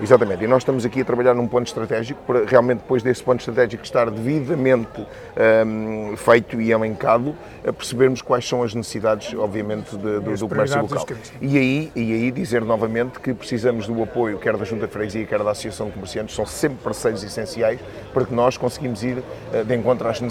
[0.00, 3.38] Exatamente, e nós estamos aqui a trabalhar num plano estratégico para realmente depois desse plano
[3.38, 7.34] estratégico estar devidamente um, ehm, feito e elencado,
[7.66, 11.06] a percebermos quais são as necessidades, obviamente, de, de, do comércio local.
[11.40, 15.26] E aí, e aí dizer novamente que precisamos do apoio quer da Junta de Freguesia,
[15.26, 17.80] quer da Associação de Comerciantes, são sempre parceiros essenciais
[18.12, 19.22] para que nós conseguimos ir
[19.52, 20.25] eh, de encontro às necessidades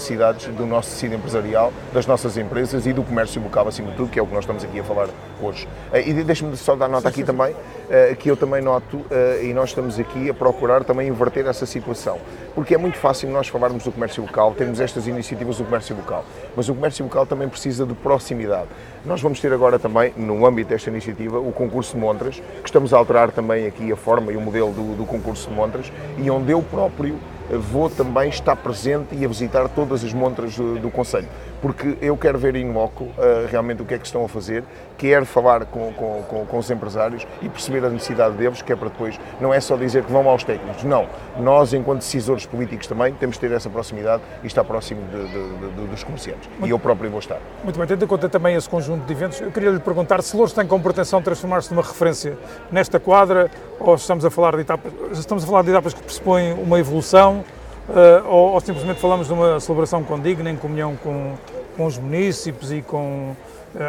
[0.56, 4.20] do nosso tecido empresarial, das nossas empresas e do comércio local, acima de tudo, que
[4.20, 5.08] é o que nós estamos aqui a falar
[5.42, 5.68] hoje.
[5.94, 7.56] Eh, e deixe-me só dar nota aqui também,
[7.90, 9.06] eh, que eu também noto,
[9.42, 12.18] e nós estamos aqui a procurar também inverter essa situação,
[12.54, 16.26] porque é muito fácil nós falarmos do comércio local, temos estas iniciativas do comércio local,
[16.56, 18.68] mas o comércio local também precisa de proximidade.
[19.06, 22.94] Nós vamos ter agora também, no âmbito desta iniciativa, o concurso de montras, que estamos
[22.94, 26.30] a alterar também aqui a forma e o modelo do, do concurso de montras, e
[26.30, 27.18] onde eu próprio
[27.50, 31.28] vou também estar presente e a visitar todas as montras do, do Conselho,
[31.66, 34.64] porque eu quero ver em loco uh, realmente o que é que estão a fazer,
[35.00, 38.76] quero falar com, com, com, com, os empresários e perceber a necessidade deles, que é
[38.76, 41.08] para depois, não é só dizer que vão aos técnicos, não.
[41.40, 45.82] Nós, enquanto decisores políticos também, temos de ter essa proximidade e estar próximo de, de,
[45.82, 46.48] de, dos comerciantes.
[46.50, 47.40] Muito, e eu próprio vou estar.
[47.64, 50.36] Muito bem, tendo em conta também esse conjunto de eventos, eu queria lhe perguntar se
[50.36, 52.38] Louros tem como pretensão transformar-se numa referência
[52.72, 53.50] nesta quadra
[53.80, 57.44] ou estamos a falar de etapas, estamos a falar de etapas que pressupõem uma evolução
[57.90, 61.34] uh, ou, ou, simplesmente falamos de uma celebração condigna em comunhão com,
[61.76, 63.36] com os municípios e com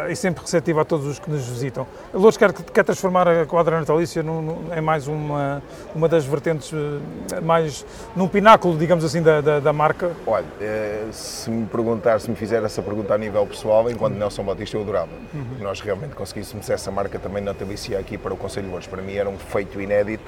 [0.09, 1.87] e sempre receptiva a todos os que nos visitam.
[2.13, 5.61] A Lourdes quer, quer transformar a quadra natalícia num, num, em mais uma,
[5.95, 7.01] uma das vertentes, uh,
[7.41, 7.85] mais
[8.15, 10.11] num pináculo, digamos assim, da, da, da marca?
[10.25, 10.45] Olha,
[11.11, 14.19] se me perguntar, se me fizer essa pergunta a nível pessoal, enquanto uhum.
[14.19, 15.09] Nelson Batista eu adorava.
[15.33, 15.57] Uhum.
[15.61, 18.89] Nós realmente conseguíssemos essa marca também natalícia aqui para o Conselho de Lourdes.
[18.89, 20.23] Para mim era um feito inédito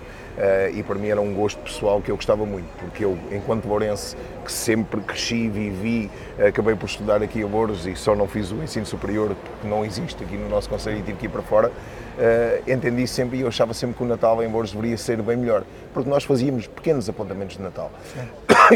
[0.73, 4.15] e para mim era um gosto pessoal que eu gostava muito, porque eu, enquanto lourense,
[4.45, 6.09] que sempre cresci, vivi,
[6.47, 9.83] acabei por estudar aqui a Louros e só não fiz o ensino superior, que não
[9.85, 13.41] existe aqui no nosso Conselho e tive que ir para fora, uh, entendi sempre e
[13.41, 16.67] eu achava sempre que o Natal em Louros deveria ser bem melhor, porque nós fazíamos
[16.67, 17.91] pequenos apontamentos de Natal.
[18.13, 18.21] Sim.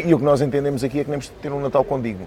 [0.05, 2.25] E o que nós entendemos aqui é que temos de ter um Natal condigno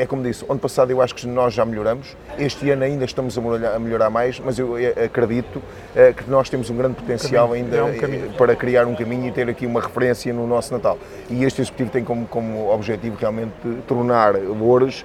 [0.00, 3.36] é como disse, ano passado eu acho que nós já melhoramos, este ano ainda estamos
[3.36, 5.62] a melhorar mais, mas eu eh, acredito
[5.94, 9.30] eh, que nós temos um grande potencial ainda é um para criar um caminho e
[9.30, 10.98] ter aqui uma referência no nosso Natal.
[11.28, 13.52] E este executivo tem como, como objetivo realmente
[13.86, 15.04] tornar Louros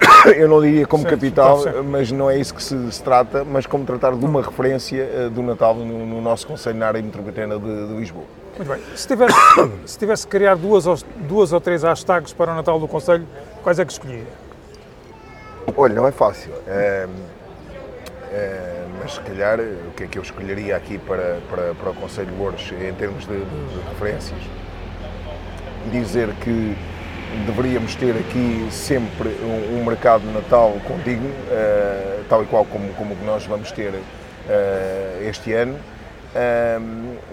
[0.36, 3.66] eu não diria como certo, capital, mas não é isso que se, se, trata, mas
[3.66, 7.88] como tratar de uma referência do Natal no, no nosso Conselho na área metropolitana de,
[7.88, 8.24] de Lisboa.
[8.56, 8.80] Muito bem.
[8.96, 9.36] Se tivesse,
[9.86, 10.98] se tivesse que criar duas ou,
[11.28, 13.26] duas ou três hashtags para o Natal do Conselho,
[13.62, 14.26] quais é que escolhia?
[15.76, 16.52] Olha, não é fácil.
[16.66, 17.06] É,
[18.32, 21.94] é, mas se calhar, o que é que eu escolheria aqui para, para, para o
[21.94, 24.40] Conselho de Louros em termos de, de, de referências?
[25.90, 26.76] Dizer que
[27.46, 32.92] deveríamos ter aqui sempre um, um mercado de Natal contínuo, uh, tal e qual como,
[32.94, 35.78] como nós vamos ter uh, este ano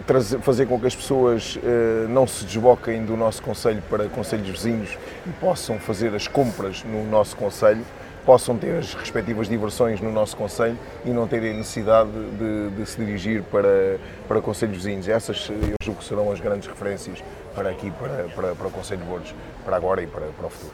[0.06, 4.48] trazer, fazer com que as pessoas uh, não se desloquem do nosso Conselho para conselhos
[4.50, 7.84] vizinhos e possam fazer as compras no nosso Conselho,
[8.26, 12.98] possam ter as respectivas diversões no nosso Conselho e não terem necessidade de, de se
[12.98, 15.08] dirigir para, para conselhos vizinhos.
[15.08, 17.24] Essas, eu julgo que serão as grandes referências
[17.56, 19.36] para aqui, para, para, para o Conselho de Lourdes,
[19.68, 20.74] para agora e para, para o futuro.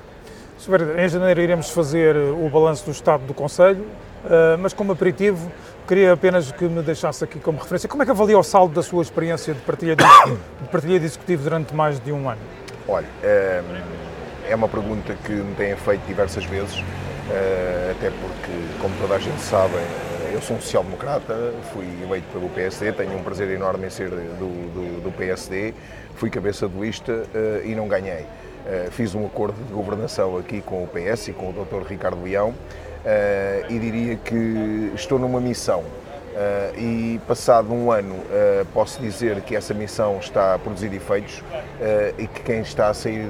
[1.00, 3.86] Em janeiro iremos fazer o balanço do estado do Conselho,
[4.30, 5.52] eh, mas como aperitivo
[5.88, 7.90] queria apenas que me deixasse aqui como referência.
[7.90, 11.06] Como é que avalia o saldo da sua experiência de partilha de, de partilha de
[11.06, 12.40] executivo durante mais de um ano?
[12.88, 13.64] Olha, eh,
[14.48, 16.84] é uma pergunta que me têm feito diversas vezes
[17.30, 22.28] eh, até porque, como toda a gente sabe, eh, eu sou um social-democrata, fui eleito
[22.34, 25.74] pelo PSD, tenho um prazer enorme em ser do, do, do PSD,
[26.16, 28.26] fui cabeça de lista eh, e não ganhei.
[28.92, 31.88] Fiz um acordo de governação aqui com o PS e com o Dr.
[31.88, 32.54] Ricardo Leão
[33.70, 35.84] e diria que estou numa missão
[36.34, 38.16] Uh, e passado um ano
[38.74, 41.44] posso dizer que essa missão está a produzir efeitos
[42.18, 43.28] e que quem está a sair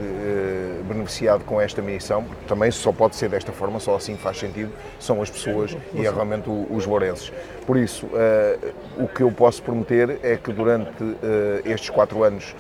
[0.87, 5.21] beneficiado com esta missão, também só pode ser desta forma, só assim faz sentido, são
[5.21, 7.33] as pessoas e é realmente os lourenses.
[7.65, 8.07] Por isso,
[8.97, 11.03] o que eu posso prometer é que durante
[11.65, 12.55] estes quatro anos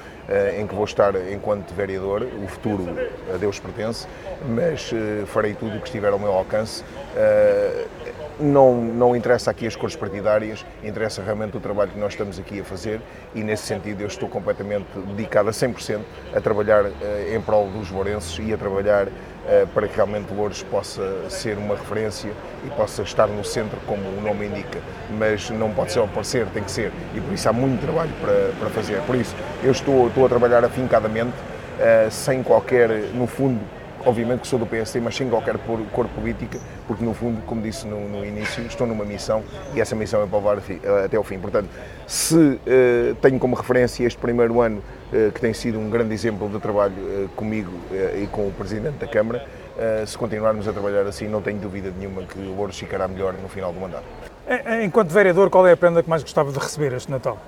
[0.57, 2.85] em que vou estar enquanto vereador, o futuro
[3.33, 4.07] a Deus pertence,
[4.47, 4.91] mas
[5.27, 6.83] farei tudo o que estiver ao meu alcance
[8.39, 12.59] não, não interessa aqui as cores partidárias, interessa realmente o trabalho que nós estamos aqui
[12.59, 13.01] a fazer
[13.33, 15.99] e, nesse sentido, eu estou completamente dedicado a 100%
[16.35, 16.91] a trabalhar uh,
[17.33, 21.75] em prol dos lourenses e a trabalhar uh, para que realmente Louros possa ser uma
[21.75, 22.31] referência
[22.65, 24.79] e possa estar no centro, como o nome indica.
[25.17, 26.91] Mas não pode ser ao parecer, tem que ser.
[27.13, 29.01] E por isso há muito trabalho para, para fazer.
[29.01, 31.33] Por isso, eu estou, estou a trabalhar afincadamente,
[31.77, 33.59] uh, sem qualquer, no fundo,
[34.05, 35.57] obviamente que sou do PSD, mas sem qualquer
[35.91, 39.43] cor política, porque no fundo, como disse no, no, início, estou numa missão
[39.73, 40.57] e essa missão é para levar
[41.05, 41.39] até ao fim.
[41.39, 41.69] Portanto,
[42.07, 44.77] se uh, tenho como referência este primeiro ano,
[45.11, 47.71] uh, que tem sido um grande exemplo de trabalho uh, comigo
[48.21, 49.45] e com o Presidente da Câmara,
[50.05, 53.49] se continuarmos a trabalhar assim, não tenho dúvida nenhuma que o Louros ficará melhor no
[53.49, 54.03] final do mandato.
[54.83, 57.39] Enquanto vereador, qual é a prenda que mais gostava de receber este Natal?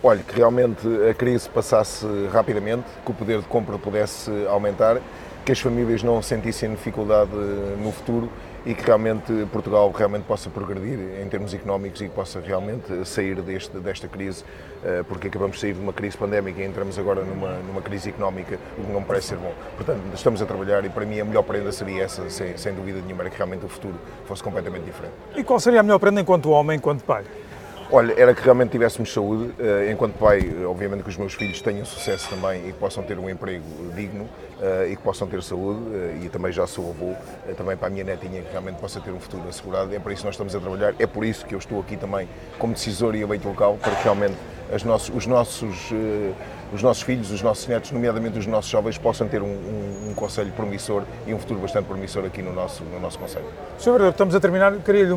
[0.00, 4.98] Olha, que realmente a crise passasse rapidamente, que o poder de compra pudesse aumentar
[5.44, 8.30] que as famílias não sentissem dificuldade eh, no futuro
[8.64, 13.42] e que realmente Portugal realmente possa progredir em termos económicos e que possa realmente sair
[13.42, 14.42] deste, desta crise,
[14.82, 18.08] eh, porque acabamos de sair de uma crise pandémica e entramos agora numa, numa crise
[18.08, 19.52] económica, o que não parece ser bom.
[19.76, 23.00] Portanto, estamos a trabalhar e para mim a melhor prenda seria essa, sem, sem dúvida
[23.02, 25.12] nenhuma, era que realmente o futuro fosse completamente diferente.
[25.36, 27.24] E qual seria a melhor prenda enquanto homem, enquanto pai?
[27.90, 31.84] Olha, era que realmente tivéssemos saúde, eh, enquanto pai, obviamente que os meus filhos tenham
[31.84, 33.64] sucesso também e que possam ter um emprego
[33.94, 34.26] digno
[34.60, 37.14] eh, e que possam ter saúde, eh, e também já sou avô,
[37.56, 39.94] também para a minha netinha que realmente possa ter um futuro assegurado.
[39.94, 41.96] É para isso que nós estamos a trabalhar, é por isso que eu estou aqui
[41.96, 42.26] também
[42.58, 44.34] como decisor e eleito local, para que realmente
[44.84, 45.92] nossos, os nossos
[46.74, 50.14] os nossos filhos, os nossos netos, nomeadamente os nossos jovens, possam ter um, um, um
[50.14, 53.46] conselho promissor e um futuro bastante promissor aqui no nosso, no nosso conselho.
[53.78, 54.08] Sr.
[54.10, 55.14] estamos a terminar, queria-lhe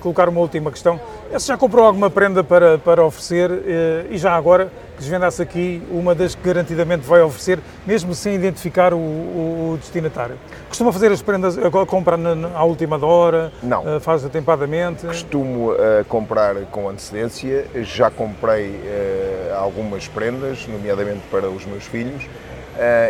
[0.00, 1.00] colocar uma última questão.
[1.36, 6.34] Já comprou alguma prenda para, para oferecer eh, e já agora desvendasse aqui uma das
[6.34, 10.36] que garantidamente vai oferecer, mesmo sem identificar o, o, o destinatário?
[10.68, 11.56] Costuma fazer as prendas,
[11.88, 13.52] compra na, à última hora?
[13.62, 13.96] Não.
[13.96, 15.06] Uh, faz atempadamente?
[15.06, 17.66] Costumo uh, comprar com antecedência.
[17.82, 22.22] Já comprei uh, algumas prendas, nomeadamente para os meus filhos.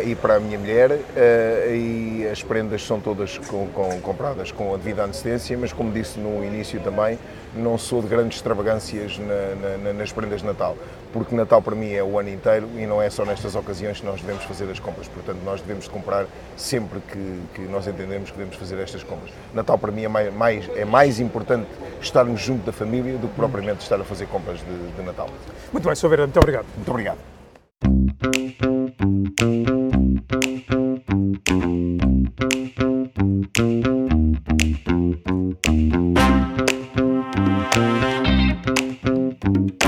[0.04, 0.98] E para a minha mulher,
[1.70, 6.18] e as prendas são todas com, com, compradas com a devida antecedência, mas como disse
[6.18, 7.16] no início também,
[7.54, 10.76] não sou de grandes extravagâncias na, na, nas prendas de Natal,
[11.12, 14.06] porque Natal para mim é o ano inteiro e não é só nestas ocasiões que
[14.06, 16.26] nós devemos fazer as compras, portanto nós devemos comprar
[16.56, 19.32] sempre que, que nós entendemos que devemos fazer estas compras.
[19.52, 21.66] Natal para mim é mais, mais, é mais importante
[22.00, 25.28] estarmos junto da família do que propriamente estar a fazer compras de, de Natal.
[25.72, 26.08] Muito bem, Sr.
[26.08, 26.66] Vera, muito obrigado.
[26.76, 27.18] Muito obrigado.
[36.20, 36.79] Thank you.
[37.62, 39.79] Thank you.